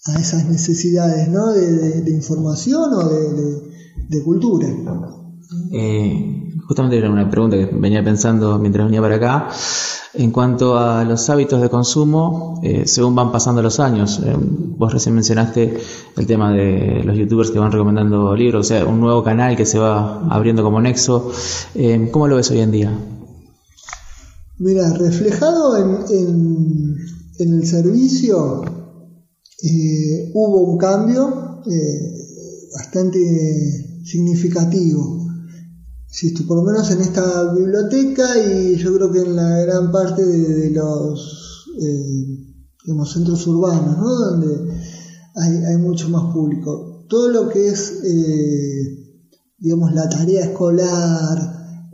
a 0.06 0.20
esas 0.20 0.48
necesidades 0.48 1.28
¿no? 1.28 1.52
de, 1.52 2.10
información 2.10 2.92
o 2.94 3.08
de, 4.08 4.22
cultura. 4.22 4.68
Eh, 5.72 6.41
justamente 6.66 6.98
era 6.98 7.10
una 7.10 7.30
pregunta 7.30 7.56
que 7.56 7.66
venía 7.66 8.02
pensando 8.02 8.58
mientras 8.58 8.86
venía 8.86 9.00
para 9.00 9.16
acá. 9.16 9.48
En 10.14 10.30
cuanto 10.30 10.76
a 10.76 11.04
los 11.04 11.30
hábitos 11.30 11.62
de 11.62 11.70
consumo, 11.70 12.60
eh, 12.62 12.82
según 12.86 13.14
van 13.14 13.32
pasando 13.32 13.62
los 13.62 13.80
años, 13.80 14.20
eh, 14.24 14.36
vos 14.36 14.92
recién 14.92 15.14
mencionaste 15.14 15.78
el 16.16 16.26
tema 16.26 16.52
de 16.52 17.02
los 17.04 17.16
youtubers 17.16 17.50
que 17.50 17.58
van 17.58 17.72
recomendando 17.72 18.36
libros, 18.36 18.66
o 18.66 18.68
sea, 18.68 18.84
un 18.84 19.00
nuevo 19.00 19.24
canal 19.24 19.56
que 19.56 19.64
se 19.64 19.78
va 19.78 20.26
abriendo 20.28 20.62
como 20.62 20.80
nexo. 20.80 21.32
¿Cómo 22.10 22.28
lo 22.28 22.36
ves 22.36 22.50
hoy 22.50 22.60
en 22.60 22.70
día? 22.70 22.92
Mira, 24.62 24.92
reflejado 24.92 25.76
en, 25.76 26.96
el 27.38 27.66
servicio, 27.66 28.62
eh, 29.60 30.30
hubo 30.34 30.70
un 30.70 30.78
cambio 30.78 31.62
eh, 31.66 32.68
bastante 32.72 33.18
significativo. 34.04 35.21
Si 36.12 36.30
por 36.42 36.58
lo 36.58 36.62
menos 36.62 36.90
en 36.90 37.00
esta 37.00 37.54
biblioteca 37.54 38.36
y 38.46 38.76
yo 38.76 38.94
creo 38.94 39.10
que 39.10 39.20
en 39.20 39.34
la 39.34 39.60
gran 39.60 39.90
parte 39.90 40.22
de, 40.22 40.68
los 40.70 41.66
eh, 41.80 43.06
centros 43.06 43.46
urbanos, 43.46 43.96
donde 43.98 44.74
hay, 45.34 45.78
mucho 45.78 46.10
más 46.10 46.30
público. 46.34 47.06
Todo 47.08 47.28
lo 47.30 47.48
que 47.48 47.66
es, 47.66 48.02
digamos, 49.56 49.94
la 49.94 50.06
tarea 50.10 50.44
escolar, 50.44 51.38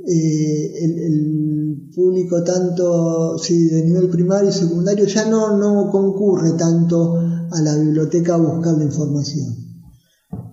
el, 0.04 1.92
público 1.94 2.42
tanto 2.42 3.38
sí, 3.38 3.66
de 3.68 3.84
nivel 3.84 4.08
primario 4.08 4.50
y 4.50 4.52
secundario 4.52 5.04
ya 5.06 5.28
no, 5.28 5.56
no 5.56 5.90
concurre 5.90 6.52
tanto 6.52 7.16
a 7.16 7.60
la 7.60 7.76
biblioteca 7.76 8.34
a 8.34 8.38
buscar 8.38 8.76
la 8.78 8.84
información. 8.84 9.56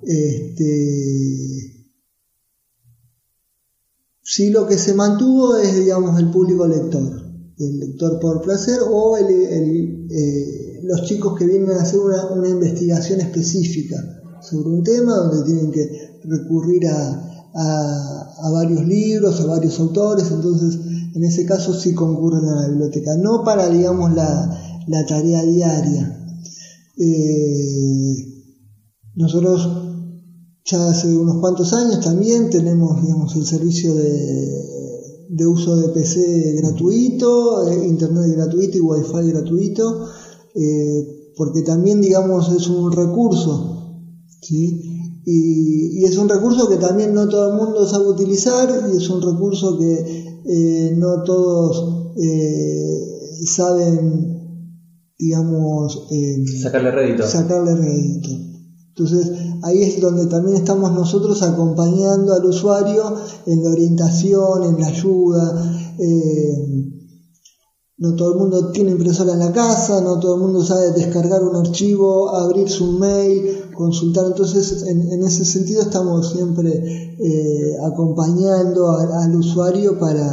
Este, 0.04 1.75
sí 4.26 4.50
lo 4.50 4.66
que 4.66 4.78
se 4.78 4.96
mantuvo 4.96 5.56
es, 5.56 5.76
digamos, 5.76 6.20
el 6.20 6.32
público 6.32 6.68
lector, 6.68 7.22
el 7.58 7.80
lector 7.80 8.20
por 8.20 8.42
placer 8.42 8.80
o 8.90 9.16
eh, 9.18 10.80
los 10.84 11.04
chicos 11.04 11.38
que 11.38 11.46
vienen 11.46 11.70
a 11.72 11.84
hacer 11.84 12.00
una, 12.00 12.50
investigación 12.50 13.22
específica 13.22 13.98
sobre 14.42 14.70
un 14.70 14.84
tema 14.84 15.16
donde 15.16 15.46
tienen 15.46 15.72
que 15.72 16.20
recurrir 16.24 16.88
a, 16.88 17.22
varios 18.52 18.86
libros, 18.86 19.40
a 19.40 19.46
varios 19.46 19.80
autores, 19.80 20.30
entonces 20.32 20.80
en 21.16 21.24
ese 21.24 21.46
caso 21.46 21.74
sí 21.74 21.94
concurren 21.94 22.46
a 22.46 22.62
la 22.62 22.68
biblioteca, 22.68 23.16
no 23.18 23.44
para, 23.44 23.70
digamos, 23.70 24.14
la 24.14 25.06
tarea 25.08 25.44
diaria, 25.44 26.16
eh, 26.98 28.16
nosotros 29.16 29.95
ya 30.66 30.90
hace 30.90 31.16
unos 31.16 31.38
cuantos 31.38 31.74
años 31.74 32.00
también 32.04 32.50
tenemos 32.50 33.02
digamos, 33.02 33.36
el 33.36 33.46
servicio 33.46 33.94
de, 33.94 35.48
uso 35.48 35.76
de 35.78 35.90
PC 35.90 36.54
gratuito, 36.62 37.70
eh, 37.70 37.88
internet 37.88 38.36
gratuito 38.36 38.78
y 38.78 38.82
wifi 38.82 39.32
gratuito, 39.32 40.08
eh, 40.56 41.32
porque 41.38 41.62
también 41.62 42.02
digamos 42.02 42.52
es 42.52 42.68
un 42.68 42.92
recurso, 42.92 43.72
Y, 45.28 46.04
es 46.06 46.18
un 46.18 46.30
recurso 46.30 46.70
que 46.70 46.78
también 46.78 47.16
no 47.16 47.28
todo 47.28 47.52
el 47.52 47.58
mundo 47.58 47.88
sabe 47.88 48.08
utilizar 48.08 48.70
y 48.94 48.98
es 48.98 49.10
un 49.10 49.22
recurso 49.24 49.76
que 49.80 50.94
no 50.98 51.24
todos 51.24 52.14
saben 53.44 54.36
digamos, 55.18 56.08
eh, 56.12 56.44
sacarle 56.62 56.92
rédito. 56.92 57.26
Sacarle 57.26 57.76
rédito. 57.76 58.30
Entonces, 58.90 59.32
ahí 59.66 59.82
es 59.82 60.00
donde 60.00 60.28
también 60.28 60.58
estamos 60.58 60.94
nosotros 60.94 61.42
acompañando 61.42 62.34
al 62.34 62.46
usuario 62.46 63.16
en 63.48 63.64
la 63.64 63.72
orientación, 63.72 64.64
en 64.64 64.80
la 64.80 64.88
ayuda. 64.88 65.96
Eh, 65.98 66.92
no 67.98 68.16
todo 68.16 68.34
el 68.34 68.40
mundo 68.40 68.72
tiene 68.72 68.92
impresora 68.92 69.34
en 69.34 69.40
la 69.40 69.52
casa, 69.52 70.02
no 70.02 70.20
todo 70.20 70.36
el 70.36 70.42
mundo 70.42 70.64
sabe 70.64 70.92
descargar 70.92 71.44
un 71.44 71.56
archivo, 71.56 72.36
abrir 72.36 72.70
su 72.70 72.92
mail, 72.92 73.72
consultar. 73.74 74.26
Entonces, 74.28 74.84
en, 74.84 75.24
ese 75.24 75.46
sentido 75.46 75.82
estamos 75.82 76.32
siempre 76.32 76.72
eh, 76.72 77.78
acompañando 77.86 78.92
al 78.92 79.36
usuario 79.36 79.98
para, 79.98 80.28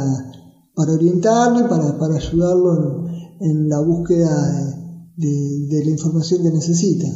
para 0.75 0.93
orientarlo 0.93 1.61
y 1.61 1.69
para, 1.69 1.97
para 1.97 2.15
ayudarlo 2.15 3.07
en 3.39 3.69
la 3.69 3.79
búsqueda 3.79 4.79
de, 5.17 5.81
la 5.85 5.91
información 5.91 6.43
que 6.43 6.51
necesita. 6.51 7.07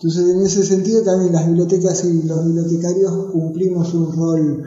Entonces, 0.00 0.28
en 0.30 0.42
ese 0.42 0.64
sentido, 0.64 1.02
también 1.02 1.32
las 1.32 1.44
bibliotecas 1.48 2.04
y 2.04 2.22
los 2.22 2.46
bibliotecarios 2.46 3.32
cumplimos 3.32 3.92
un 3.94 4.12
rol 4.12 4.62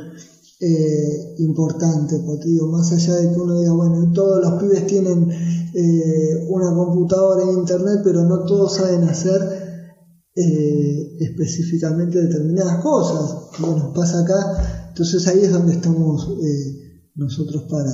eh, 0.59 1.35
importante, 1.37 2.19
porque 2.25 2.49
digo, 2.49 2.67
más 2.67 2.91
allá 2.91 3.15
de 3.15 3.31
que 3.31 3.39
uno 3.39 3.57
diga, 3.57 3.71
bueno, 3.71 4.11
todos 4.11 4.41
los 4.43 4.61
pibes 4.61 4.85
tienen 4.87 5.31
eh, 5.31 6.47
una 6.49 6.75
computadora 6.75 7.49
e 7.49 7.53
internet, 7.53 8.01
pero 8.03 8.25
no 8.25 8.43
todos 8.43 8.75
saben 8.75 9.05
hacer 9.05 9.41
eh, 10.35 11.15
específicamente 11.21 12.21
determinadas 12.21 12.83
cosas, 12.83 13.55
que 13.55 13.61
nos 13.61 13.95
pasa 13.95 14.19
acá, 14.19 14.89
entonces 14.89 15.25
ahí 15.29 15.39
es 15.45 15.53
donde 15.53 15.75
estamos 15.75 16.27
nosotros 17.15 17.63
para, 17.69 17.93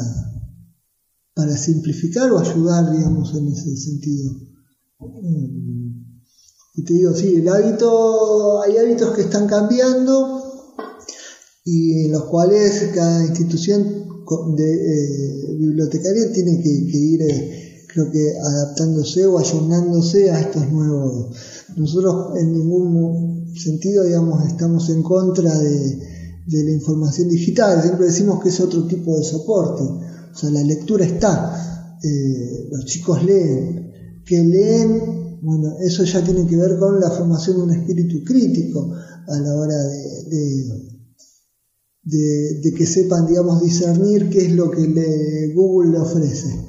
para 1.36 1.56
simplificar 1.56 2.32
o 2.32 2.40
ayudar, 2.40 2.92
digamos, 2.92 3.36
en 3.36 3.48
ese 3.50 3.78
sentido. 3.78 4.32
Y 6.78 6.84
te 6.84 6.94
digo, 6.94 7.14
sí, 7.14 7.36
el 7.36 7.50
hábito, 7.50 8.62
hay 8.62 8.78
hábitos 8.78 9.14
que 9.14 9.24
están 9.24 9.48
cambiando 9.48 10.74
y 11.66 12.06
en 12.06 12.14
los 12.14 12.24
cuales 12.26 12.92
cada 12.96 13.26
institución 13.26 14.24
de, 14.56 14.74
eh, 14.74 15.56
bibliotecaria 15.58 16.32
tiene 16.32 16.62
que, 16.62 16.70
ir, 16.70 17.22
eh, 17.24 17.84
creo 17.88 18.10
que, 18.10 18.34
adaptándose 18.40 19.26
o 19.26 19.38
ayornándose 19.38 20.32
a 20.32 20.40
estos 20.40 20.72
nuevos. 20.72 21.36
Nosotros 21.76 22.38
en 22.40 22.54
ningún 22.54 23.54
sentido, 23.58 24.06
digamos, 24.06 24.48
estamos 24.48 24.90
en 24.90 25.04
contra 25.04 25.58
de, 25.60 26.00
de 26.46 26.64
la 26.64 26.72
información 26.72 27.28
digital, 27.28 27.82
siempre 27.82 28.06
decimos 28.06 28.42
que 28.42 28.50
es 28.50 28.60
otro 28.62 28.88
tipo 28.88 29.18
de 29.18 29.26
soporte 29.26 29.84
o 30.38 30.40
sea, 30.40 30.52
la 30.52 30.62
lectura 30.62 31.04
está, 31.04 31.98
eh, 32.04 32.68
los 32.70 32.86
chicos 32.86 33.24
leen, 33.24 33.92
que 34.24 34.44
leen, 34.44 35.27
bueno, 35.42 35.76
eso 35.80 36.04
ya 36.04 36.24
tiene 36.24 36.48
que 36.48 36.56
ver 36.56 36.78
con 36.78 37.00
la 37.00 37.10
formación 37.10 37.58
de 37.58 37.64
un 37.64 37.72
espíritu 37.72 38.24
crítico 38.24 38.94
a 39.28 39.40
la 39.40 39.56
hora 39.56 39.78
de, 39.78 40.98
de, 42.04 42.74
que 42.76 42.86
sepan, 42.86 43.28
digamos, 43.28 43.62
discernir 43.62 44.30
qué 44.30 44.46
es 44.46 44.52
lo 44.54 44.72
que 44.72 44.82
le, 44.82 45.54
Google 45.54 45.92
le 45.92 46.00
ofrece. 46.00 46.68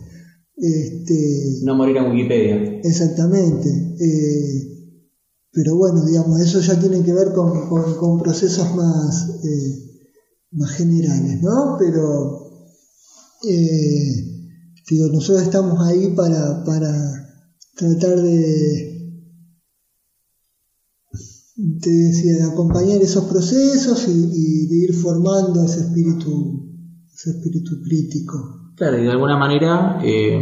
Este, 0.57 1.61
no 1.63 1.77
morir 1.77 1.97
en 1.99 2.11
Wikipedia. 2.11 2.57
Exactamente. 2.83 3.69
Eh, 4.01 4.69
pero 5.53 5.77
bueno, 5.77 6.05
digamos, 6.05 6.41
eso 6.41 6.61
ya 6.61 6.79
tiene 6.79 7.03
que 7.03 7.13
ver 7.13 7.33
con, 7.33 8.19
procesos 8.19 8.75
más, 8.75 9.41
eh, 9.45 10.05
más 10.53 10.71
generales, 10.73 11.43
¿no? 11.43 11.77
Pero 11.79 12.49
eh, 13.49 14.29
digo, 14.91 15.09
nosotros 15.09 15.45
estamos 15.45 15.81
ahí 15.87 16.13
para, 16.15 16.65
para 16.65 17.18
tratar 17.79 18.21
de, 18.21 18.99
de 21.55 22.43
acompañar 22.43 23.01
esos 23.01 23.25
procesos 23.25 24.09
y, 24.09 24.67
de 24.67 24.77
ir 24.77 24.95
formando 24.95 25.65
ese 25.65 25.81
espíritu, 25.81 26.61
ese 27.15 27.31
espíritu 27.31 27.81
crítico. 27.83 28.73
Claro, 28.75 28.99
y 28.99 29.05
de 29.05 29.11
alguna 29.11 29.37
manera 29.37 30.01
eh, 30.05 30.39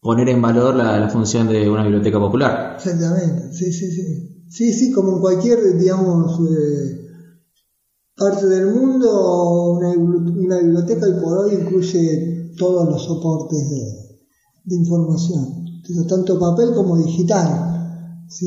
poner 0.00 0.28
en 0.28 0.40
valor 0.40 0.76
la, 0.76 1.08
función 1.08 1.48
de 1.48 1.68
una 1.68 1.82
biblioteca 1.82 2.20
popular. 2.20 2.74
Exactamente, 2.76 3.52
sí, 3.52 3.72
sí, 3.72 3.90
sí. 3.90 4.44
Sí, 4.48 4.72
sí, 4.72 4.92
como 4.92 5.16
en 5.16 5.20
cualquier, 5.20 5.76
digamos, 5.76 6.40
eh, 6.48 7.08
parte 8.16 8.46
del 8.46 8.66
mundo, 8.68 9.72
una, 9.72 10.58
biblioteca 10.58 11.06
y 11.08 11.20
por 11.20 11.38
hoy 11.38 11.54
incluye 11.54 12.54
todos 12.56 12.88
los 12.88 13.04
soportes 13.04 13.70
de, 13.70 14.76
información. 14.76 15.67
Tanto 16.08 16.38
papel 16.38 16.74
como 16.74 16.96
digital. 16.98 18.24
¿sí? 18.28 18.46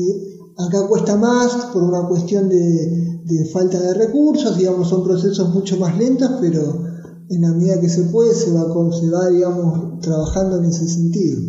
Acá 0.58 0.86
cuesta 0.86 1.16
más 1.16 1.66
por 1.72 1.82
una 1.82 2.06
cuestión 2.06 2.48
de, 2.48 3.20
de 3.24 3.44
falta 3.52 3.80
de 3.80 3.94
recursos, 3.94 4.56
digamos, 4.56 4.88
son 4.88 5.04
procesos 5.04 5.48
mucho 5.54 5.76
más 5.78 5.96
lentos, 5.96 6.30
pero 6.40 6.84
en 7.28 7.40
la 7.40 7.52
medida 7.52 7.80
que 7.80 7.88
se 7.88 8.04
puede 8.04 8.34
se 8.34 8.52
va, 8.52 8.64
se 8.92 9.10
va 9.10 9.28
digamos, 9.28 10.00
trabajando 10.00 10.58
en 10.58 10.64
ese 10.66 10.86
sentido. 10.86 11.40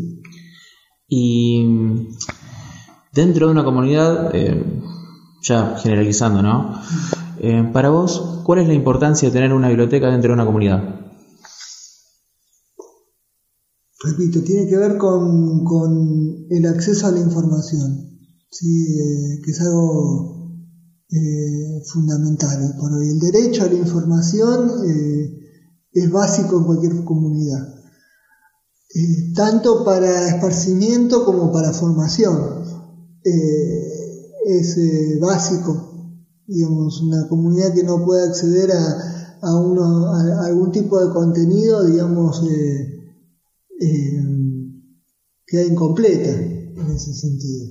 Y 1.08 2.08
dentro 3.13 3.48
de 3.48 3.52
una 3.52 3.63
comunidad, 3.63 4.34
eh, 4.34 4.82
ya 5.43 5.76
generalizando, 5.78 6.41
¿no? 6.41 6.80
Eh, 7.39 7.69
para 7.74 7.89
vos, 7.89 8.41
¿cuál 8.43 8.60
es 8.60 8.67
la 8.67 8.74
importancia 8.74 9.28
de 9.28 9.34
tener 9.34 9.54
una 9.54 9.67
biblioteca 9.67 10.10
dentro 10.10 10.30
de 10.30 10.36
una 10.36 10.46
comunidad? 10.46 10.82
Repito, 14.04 14.42
tiene 14.42 14.68
que 14.68 14.78
ver 14.78 14.98
con, 14.98 15.63
con 15.63 16.46
el 16.50 16.66
acceso 16.66 17.08
a 17.08 17.12
la 17.12 17.22
información, 17.22 18.20
¿sí? 18.52 19.00
Eh, 19.00 19.42
que 19.44 19.52
es 19.52 19.62
algo 19.62 20.32
fundamental 21.86 22.76
por 22.80 22.92
hoy. 22.92 23.10
El 23.10 23.20
derecho 23.20 23.63
a 23.63 23.68
la 23.68 23.76
información 23.76 24.72
es 25.94 26.12
básico 26.12 26.58
en 26.58 26.63
cualquier 26.63 27.04
comunidad, 27.04 27.68
eh, 28.96 29.34
tanto 29.36 29.84
para 29.84 30.28
esparcimiento 30.28 31.24
como 31.24 31.52
para 31.52 31.72
formación. 31.72 32.63
Eh, 33.24 33.89
es 34.46 34.78
eh, 34.78 35.20
básico, 35.22 36.20
digamos, 36.48 37.02
una 37.02 37.28
comunidad 37.28 37.74
que 37.74 37.84
no 37.84 38.04
puede 38.04 38.28
acceder 38.28 38.72
a, 38.72 39.39
a, 39.42 39.56
uno, 39.56 40.08
a 40.08 40.46
algún 40.46 40.72
tipo 40.72 41.00
de 41.00 41.13
contenido, 41.13 41.86
digamos, 41.86 42.44
queda 45.45 45.65
incompleta 45.65 46.29
en 46.29 46.91
ese 46.95 47.13
sentido. 47.13 47.67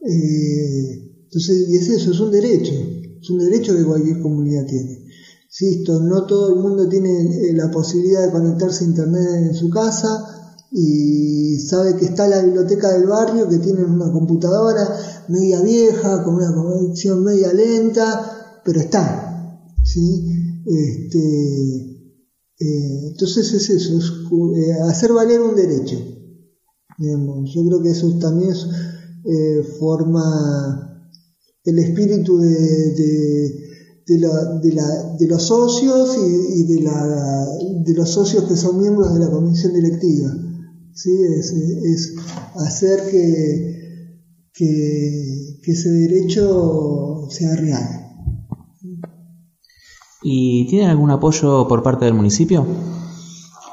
entonces, 0.00 1.68
y 1.68 1.76
es 1.76 1.88
eso, 1.88 2.10
es 2.12 2.20
un 2.20 2.30
derecho, 2.30 2.72
es 3.20 3.30
un 3.30 3.38
derecho 3.38 3.76
que 3.76 3.84
cualquier 3.84 4.20
comunidad 4.20 4.66
tiene. 4.66 5.08
Insisto, 5.48 6.00
no 6.00 6.26
todo 6.26 6.54
el 6.54 6.60
mundo 6.60 6.88
tiene 6.88 7.10
eh, 7.10 7.52
la 7.54 7.70
posibilidad 7.70 8.26
de 8.26 8.32
conectarse 8.32 8.84
a 8.84 8.88
internet 8.88 9.46
en 9.46 9.54
su 9.54 9.70
casa 9.70 10.56
y 10.70 11.58
sabe 11.60 11.96
que 11.96 12.04
está 12.04 12.28
la 12.28 12.42
biblioteca 12.42 12.92
del 12.92 13.06
barrio 13.06 13.48
que 13.48 13.56
tiene 13.58 13.82
una 13.82 14.12
computadora 14.12 14.86
media 15.28 15.62
vieja, 15.62 16.22
con 16.22 16.34
una 16.34 16.54
conexión 16.54 17.24
media 17.24 17.52
lenta, 17.54 18.60
pero 18.62 18.80
está. 18.80 19.64
¿sí? 19.82 20.60
Este, 20.66 21.87
eh, 22.60 23.08
entonces 23.10 23.52
es 23.52 23.70
eso, 23.70 23.98
es 23.98 24.04
eh, 24.56 24.72
hacer 24.88 25.12
valer 25.12 25.40
un 25.40 25.54
derecho. 25.54 25.96
Yo 26.98 27.64
creo 27.66 27.80
que 27.80 27.90
eso 27.90 28.18
también 28.18 28.52
forma 29.78 30.88
el 31.64 31.78
espíritu 31.78 32.38
de 32.38 33.68
los 35.28 35.42
socios 35.42 36.16
y, 36.18 36.64
de, 36.64 37.94
los 37.94 38.10
socios 38.10 38.44
que 38.44 38.56
son 38.56 38.80
miembros 38.80 39.14
de 39.14 39.20
la 39.20 39.30
comisión 39.30 39.74
directiva. 39.74 40.34
¿sí? 40.94 41.10
Es, 41.84 42.14
hacer 42.56 43.08
que, 43.10 43.78
ese 45.64 45.90
derecho 45.90 47.28
sea 47.30 47.54
real. 47.56 47.97
¿Y 50.22 50.66
tienen 50.66 50.90
algún 50.90 51.10
apoyo 51.10 51.66
por 51.68 51.82
parte 51.82 52.04
del 52.04 52.12
municipio? 52.14 52.66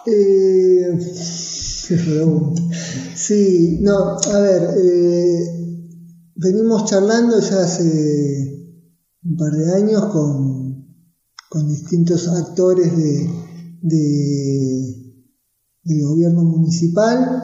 Eh, 0.05 0.99
sí, 3.15 3.79
no, 3.81 4.17
a 4.17 4.39
ver, 4.39 4.69
eh, 4.77 5.83
venimos 6.35 6.85
charlando 6.85 7.39
ya 7.39 7.63
hace 7.63 8.79
un 9.23 9.37
par 9.37 9.53
de 9.53 9.73
años 9.73 10.05
con, 10.05 10.85
con 11.49 11.67
distintos 11.67 12.27
actores 12.27 12.95
de, 12.95 13.27
de, 13.81 15.01
gobierno 16.03 16.43
municipal. 16.43 17.41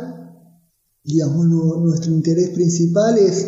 Digamos, 1.03 1.47
nuestro 1.47 2.11
interés 2.11 2.51
principal 2.51 3.17
es, 3.17 3.47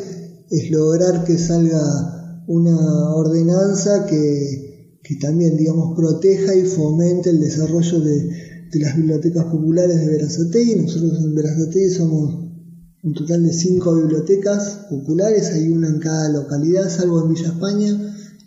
es 0.49 0.71
lograr 0.71 1.23
que 1.23 1.37
salga 1.37 2.43
una 2.47 3.13
ordenanza 3.13 4.07
que, 4.07 4.72
que 5.03 5.15
también, 5.15 5.57
digamos, 5.57 5.95
proteja 5.95 6.55
y 6.55 6.65
fomente 6.65 7.29
el 7.29 7.41
desarrollo 7.41 7.99
de, 7.99 8.53
las 8.75 8.95
bibliotecas 8.95 9.45
populares 9.45 9.99
de 9.99 10.07
Verazategui. 10.07 10.75
Nosotros 10.75 11.19
en 11.23 11.35
Verazategui 11.35 11.89
somos 11.89 12.33
un 13.03 13.13
total 13.13 13.43
de 13.43 13.53
cinco 13.53 13.95
bibliotecas 13.95 14.85
populares, 14.89 15.51
hay 15.51 15.69
una 15.69 15.89
en 15.89 15.99
cada 15.99 16.29
localidad, 16.29 16.89
salvo 16.89 17.21
en 17.21 17.33
Villa 17.33 17.49
España, 17.49 17.89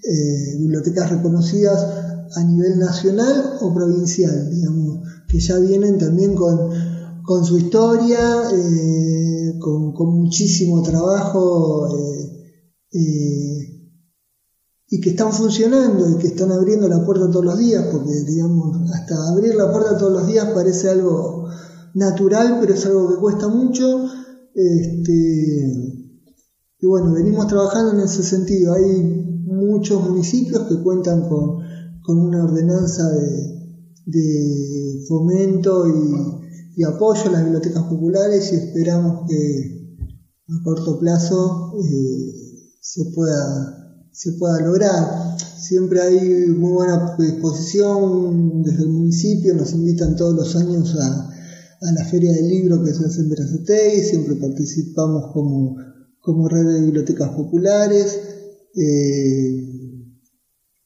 eh, 0.02 0.56
bibliotecas 0.58 1.10
reconocidas 1.10 1.86
a 2.34 2.42
nivel 2.42 2.78
nacional 2.78 3.58
o 3.60 3.72
provincial, 3.72 4.50
digamos, 4.50 5.00
que 5.28 5.38
ya 5.38 5.58
vienen 5.58 5.98
también 5.98 6.34
con, 6.34 6.70
con 7.22 7.44
su 7.44 7.58
historia, 7.58 8.50
eh, 8.52 9.58
con, 9.60 9.92
muchísimo 9.94 10.82
trabajo 10.82 11.88
eh, 12.92 13.65
y 14.88 15.00
que 15.00 15.10
están 15.10 15.32
funcionando 15.32 16.08
y 16.10 16.18
que 16.18 16.28
están 16.28 16.52
abriendo 16.52 16.88
la 16.88 17.04
puerta 17.04 17.28
todos 17.30 17.44
los 17.44 17.58
días, 17.58 17.86
porque 17.90 18.12
digamos, 18.26 18.90
hasta 18.92 19.28
abrir 19.28 19.54
la 19.54 19.72
puerta 19.72 19.98
todos 19.98 20.12
los 20.12 20.26
días 20.26 20.46
parece 20.54 20.88
algo 20.88 21.48
natural, 21.94 22.58
pero 22.60 22.74
es 22.74 22.86
algo 22.86 23.08
que 23.08 23.16
cuesta 23.16 23.48
mucho. 23.48 24.04
Este, 24.54 25.96
y 26.78 26.86
bueno, 26.86 27.12
venimos 27.12 27.46
trabajando 27.46 27.92
en 27.92 28.00
ese 28.00 28.22
sentido. 28.22 28.74
Hay 28.74 29.02
muchos 29.46 30.02
municipios 30.02 30.68
que 30.68 30.82
cuentan 30.82 31.28
con, 31.28 31.64
una 32.08 32.44
ordenanza 32.44 33.08
de, 34.06 35.04
fomento 35.08 35.86
y, 36.76 36.84
apoyo 36.84 37.28
a 37.28 37.32
las 37.32 37.42
bibliotecas 37.42 37.84
populares 37.84 38.52
y 38.52 38.56
esperamos 38.56 39.26
que 39.26 39.96
a 40.48 40.62
corto 40.62 40.98
plazo 40.98 41.72
eh, 41.82 42.70
se, 42.80 43.06
pueda, 43.14 43.85
se 44.16 44.32
pueda 44.32 44.60
lograr. 44.60 45.36
Siempre 45.58 46.00
hay 46.00 46.46
muy 46.46 46.72
buena 46.72 47.16
predisposición 47.16 48.62
desde 48.62 48.84
el 48.84 48.88
municipio, 48.88 49.54
nos 49.54 49.72
invitan 49.72 50.16
todos 50.16 50.34
los 50.34 50.56
años 50.56 50.96
a, 50.98 51.32
la 51.92 52.04
Feria 52.06 52.32
del 52.32 52.48
Libro 52.48 52.82
que 52.82 52.92
se 52.92 53.04
hace 53.04 53.20
en 53.20 53.30
y 53.30 54.00
siempre 54.00 54.34
participamos 54.36 55.32
como, 55.32 55.76
como 56.20 56.48
red 56.48 56.66
de 56.66 56.80
bibliotecas 56.80 57.28
populares. 57.30 58.18
Eh, 58.74 59.76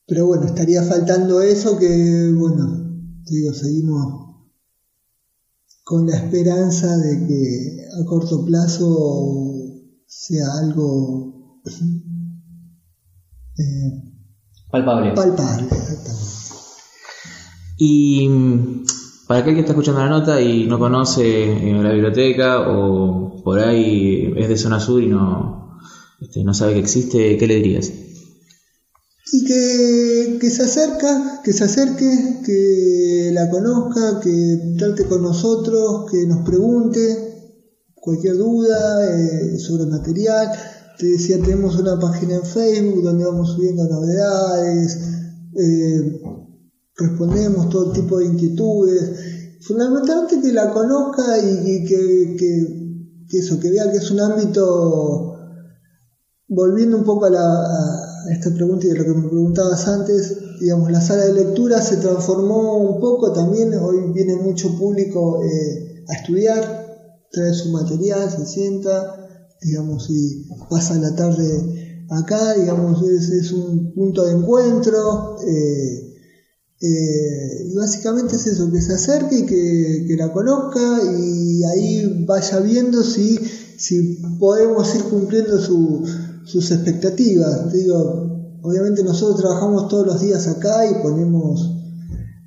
pero 0.06 0.26
bueno, 0.26 0.46
estaría 0.46 0.82
faltando 0.82 1.40
eso 1.40 1.78
que, 1.78 2.32
bueno, 2.36 3.22
digo, 3.24 3.54
seguimos 3.54 4.46
con 5.84 6.06
la 6.08 6.16
esperanza 6.16 6.98
de 6.98 7.26
que 7.26 7.86
a 8.00 8.04
corto 8.04 8.44
plazo 8.44 9.54
sea 10.06 10.52
algo 10.58 11.60
eh, 13.60 14.02
palpable. 14.70 15.12
Palpable, 15.12 15.68
exactamente. 15.70 16.30
Y 17.78 18.28
para 19.26 19.40
aquel 19.40 19.54
que 19.54 19.60
está 19.60 19.72
escuchando 19.72 20.00
la 20.00 20.08
nota 20.08 20.40
y 20.40 20.66
no 20.66 20.78
conoce 20.78 21.44
eh, 21.44 21.82
la 21.82 21.92
biblioteca 21.92 22.68
o 22.68 23.42
por 23.42 23.58
ahí 23.60 24.32
es 24.36 24.48
de 24.48 24.56
zona 24.56 24.80
sur 24.80 25.02
y 25.02 25.06
no, 25.06 25.78
este, 26.20 26.44
no 26.44 26.52
sabe 26.52 26.74
que 26.74 26.80
existe, 26.80 27.38
¿qué 27.38 27.46
le 27.46 27.54
dirías? 27.56 27.90
Y 29.32 29.44
que, 29.44 30.50
se 30.50 30.62
acerca, 30.62 31.40
que 31.44 31.52
se 31.52 31.64
acerque, 31.64 32.42
que 32.44 33.30
la 33.32 33.48
conozca, 33.48 34.20
que 34.20 34.74
trate 34.76 35.04
con 35.04 35.22
nosotros, 35.22 36.10
que 36.10 36.26
nos 36.26 36.44
pregunte 36.44 37.54
cualquier 37.94 38.36
duda 38.36 39.16
eh, 39.16 39.58
sobre 39.58 39.86
material. 39.86 40.48
Te 41.00 41.06
decía, 41.06 41.40
tenemos 41.40 41.78
una 41.78 41.98
página 41.98 42.34
en 42.34 42.44
Facebook 42.44 43.02
donde 43.02 43.24
vamos 43.24 43.54
subiendo 43.54 43.84
novedades, 43.84 44.98
eh, 45.56 46.20
respondemos 46.94 47.70
todo 47.70 47.92
tipo 47.92 48.18
de 48.18 48.26
inquietudes. 48.26 49.10
Fundamentalmente 49.62 50.42
que 50.42 50.52
la 50.52 50.70
conozca 50.70 51.38
y, 51.38 51.86
que, 51.86 52.36
que, 52.38 53.38
eso, 53.38 53.58
que 53.58 53.70
vea 53.70 53.90
que 53.90 53.96
es 53.96 54.10
un 54.10 54.20
ámbito 54.20 55.38
volviendo 56.48 56.98
un 56.98 57.04
poco 57.04 57.24
a, 57.24 58.30
esta 58.30 58.50
pregunta 58.54 58.86
y 58.86 58.90
a 58.90 58.94
lo 58.94 59.04
que 59.04 59.14
me 59.14 59.28
preguntabas 59.28 59.88
antes, 59.88 60.36
digamos, 60.60 60.90
la 60.90 61.00
sala 61.00 61.24
de 61.24 61.32
lectura 61.32 61.80
se 61.80 61.96
transformó 61.96 62.76
un 62.76 63.00
poco 63.00 63.32
también, 63.32 63.72
hoy 63.72 64.12
viene 64.12 64.36
mucho 64.36 64.76
público 64.76 65.42
eh, 65.42 66.04
a 66.08 66.14
estudiar, 66.16 67.26
trae 67.32 67.54
su 67.54 67.70
material, 67.70 68.30
se 68.30 68.44
sienta, 68.44 69.19
digamos, 69.62 70.08
y 70.10 70.46
pasa 70.68 70.98
la 70.98 71.14
tarde 71.14 72.06
acá, 72.08 72.54
digamos, 72.54 73.02
es, 73.02 73.52
un 73.52 73.92
punto 73.92 74.24
de 74.24 74.32
encuentro, 74.32 75.36
eh, 75.46 76.10
Eh, 76.82 77.66
y 77.70 77.74
básicamente 77.74 78.36
es 78.36 78.46
eso, 78.46 78.72
que 78.72 78.80
se 78.80 78.94
acerque 78.94 79.40
y 79.40 79.46
que, 79.46 80.16
la 80.16 80.32
conozca 80.32 80.80
y 81.18 81.62
ahí 81.64 82.24
vaya 82.26 82.58
viendo 82.60 83.02
si, 83.02 83.38
si 83.76 84.18
podemos 84.38 84.94
ir 84.94 85.04
cumpliendo 85.04 85.58
sus 85.60 86.70
expectativas. 86.70 87.70
digo, 87.72 88.56
obviamente 88.62 89.02
nosotros 89.02 89.40
trabajamos 89.40 89.88
todos 89.88 90.06
los 90.06 90.20
días 90.22 90.48
acá 90.48 90.86
y 90.86 91.02
ponemos 91.02 91.79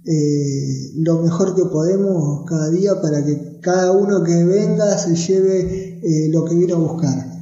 eh, 0.05 0.91
lo 0.95 1.21
mejor 1.21 1.55
que 1.55 1.65
podemos 1.65 2.45
cada 2.47 2.69
día 2.69 3.01
para 3.01 3.23
que 3.25 3.59
cada 3.61 3.91
uno 3.91 4.23
que 4.23 4.43
venga 4.43 4.97
se 4.97 5.15
lleve 5.15 5.99
eh, 6.01 6.29
lo 6.29 6.45
que 6.45 6.55
vino 6.55 6.75
a 6.75 6.79
buscar. 6.79 7.33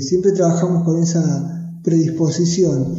siempre 0.00 0.32
trabajamos 0.32 0.84
con 0.84 1.02
esa 1.02 1.80
predisposición. 1.82 2.96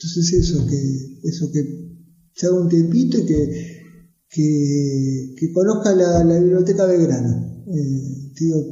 Entonces 0.00 0.32
eso, 0.32 0.66
que, 0.66 1.18
eso 1.24 1.50
que 1.52 1.80
se 2.34 2.46
haga 2.46 2.60
un 2.60 2.68
tiempito 2.68 3.18
y 3.18 3.26
que, 3.26 3.80
que, 4.30 5.52
conozca 5.52 5.94
la, 5.94 6.38
biblioteca 6.38 6.86
Belgrano. 6.86 7.64
Eh, 7.66 8.32
digo, 8.38 8.64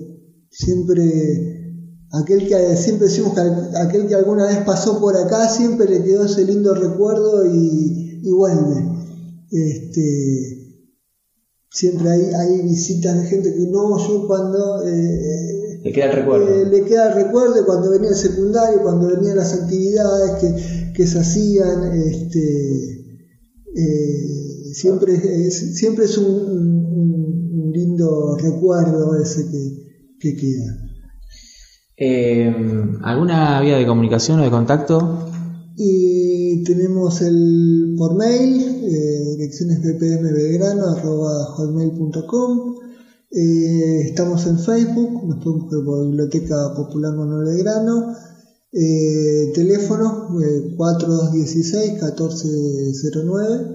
siempre, 0.50 1.57
aquel 2.12 2.48
que 2.48 2.76
siempre 2.76 3.08
decimos 3.08 3.34
que 3.34 3.40
aquel 3.78 4.06
que 4.06 4.14
alguna 4.14 4.46
vez 4.46 4.58
pasó 4.58 5.00
por 5.00 5.16
acá 5.16 5.48
siempre 5.48 5.88
le 5.88 6.02
quedó 6.02 6.24
ese 6.24 6.44
lindo 6.44 6.74
recuerdo 6.74 7.44
y, 7.46 8.30
vuelve. 8.30 8.84
Este, 9.50 10.84
siempre 11.70 12.10
hay, 12.10 12.22
hay 12.34 12.62
visitas 12.62 13.16
de 13.22 13.28
gente 13.28 13.54
que 13.54 13.66
no, 13.70 13.98
yo 13.98 14.26
cuando 14.26 14.86
eh, 14.86 15.80
le 15.82 15.92
queda 15.92 16.10
el 16.10 16.16
recuerdo. 16.16 16.48
Eh, 16.48 16.66
le 16.66 16.84
queda 16.84 17.08
el 17.08 17.24
recuerdo 17.24 17.64
cuando 17.64 17.90
venía 17.90 18.10
el 18.10 18.16
secundario, 18.16 18.82
cuando 18.82 19.08
venían 19.08 19.36
las 19.36 19.54
actividades, 19.54 20.32
que 20.40 20.78
que 20.98 21.06
se 21.06 21.20
hacían, 21.20 21.92
este, 21.92 23.06
eh, 23.76 24.72
siempre, 24.72 25.14
es, 25.46 25.76
siempre 25.76 26.06
es 26.06 26.18
un, 26.18 27.70
lindo 27.72 28.36
recuerdo 28.36 29.14
ese 29.22 29.46
que, 30.18 30.36
queda. 30.36 30.76
Eh, 32.00 32.54
¿Alguna 33.02 33.60
vía 33.60 33.76
de 33.76 33.86
comunicación 33.86 34.40
o 34.40 34.44
de 34.44 34.50
contacto? 34.50 35.28
Y 35.76 36.62
tenemos 36.64 37.20
el 37.22 37.94
por 37.98 38.16
mail, 38.16 38.84
eh, 38.84 39.36
direcciones 39.36 39.82
hotmail.com 41.56 42.78
eh, 43.30 44.04
estamos 44.06 44.46
en 44.46 44.58
Facebook, 44.58 45.26
nos 45.26 45.44
podemos 45.44 45.64
buscar 45.64 45.84
por 45.84 46.06
Biblioteca 46.06 46.72
Popular 46.74 47.14
Manuel 47.14 47.44
Belgrano. 47.44 48.16
Eh, 48.72 49.52
teléfono 49.54 50.30
4216-1409 50.76 53.50
eh, 53.50 53.66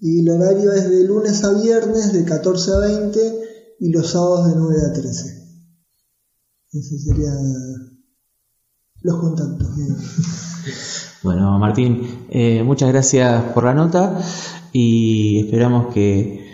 y 0.00 0.20
el 0.20 0.30
horario 0.30 0.72
es 0.72 0.90
de 0.90 1.04
lunes 1.04 1.44
a 1.44 1.52
viernes 1.52 2.12
de 2.12 2.24
14 2.24 2.72
a 2.72 2.78
20 2.78 3.40
y 3.80 3.90
los 3.90 4.10
sábados 4.10 4.48
de 4.48 4.56
9 4.56 4.80
a 4.88 4.92
13. 4.92 5.45
Esos 6.72 7.04
serían 7.04 7.36
los 9.02 9.16
contactos. 9.20 9.68
Bueno, 11.22 11.58
Martín, 11.58 12.26
eh, 12.28 12.62
muchas 12.62 12.88
gracias 12.88 13.42
por 13.52 13.64
la 13.64 13.74
nota 13.74 14.20
y 14.72 15.46
esperamos 15.46 15.92
que 15.94 16.44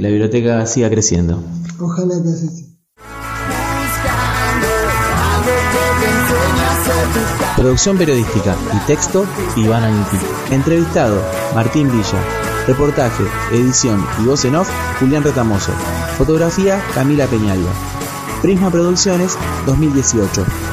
la 0.00 0.08
biblioteca 0.08 0.66
siga 0.66 0.90
creciendo. 0.90 1.42
Ojalá 1.78 2.22
que 2.22 2.28
así 2.30 2.74
Producción 7.56 7.96
periodística 7.96 8.56
y 8.74 8.86
texto, 8.86 9.24
Iván 9.56 9.84
Aniti. 9.84 10.16
Entrevistado, 10.50 11.22
Martín 11.54 11.90
Villa. 11.90 12.20
Reportaje, 12.66 13.24
edición 13.52 14.04
y 14.20 14.26
voz 14.26 14.44
en 14.44 14.56
off, 14.56 14.68
Julián 14.98 15.22
Retamoso. 15.22 15.72
Fotografía, 16.18 16.82
Camila 16.94 17.26
Peñalba. 17.26 17.70
Prisma 18.44 18.70
Producciones 18.70 19.38
2018. 19.64 20.63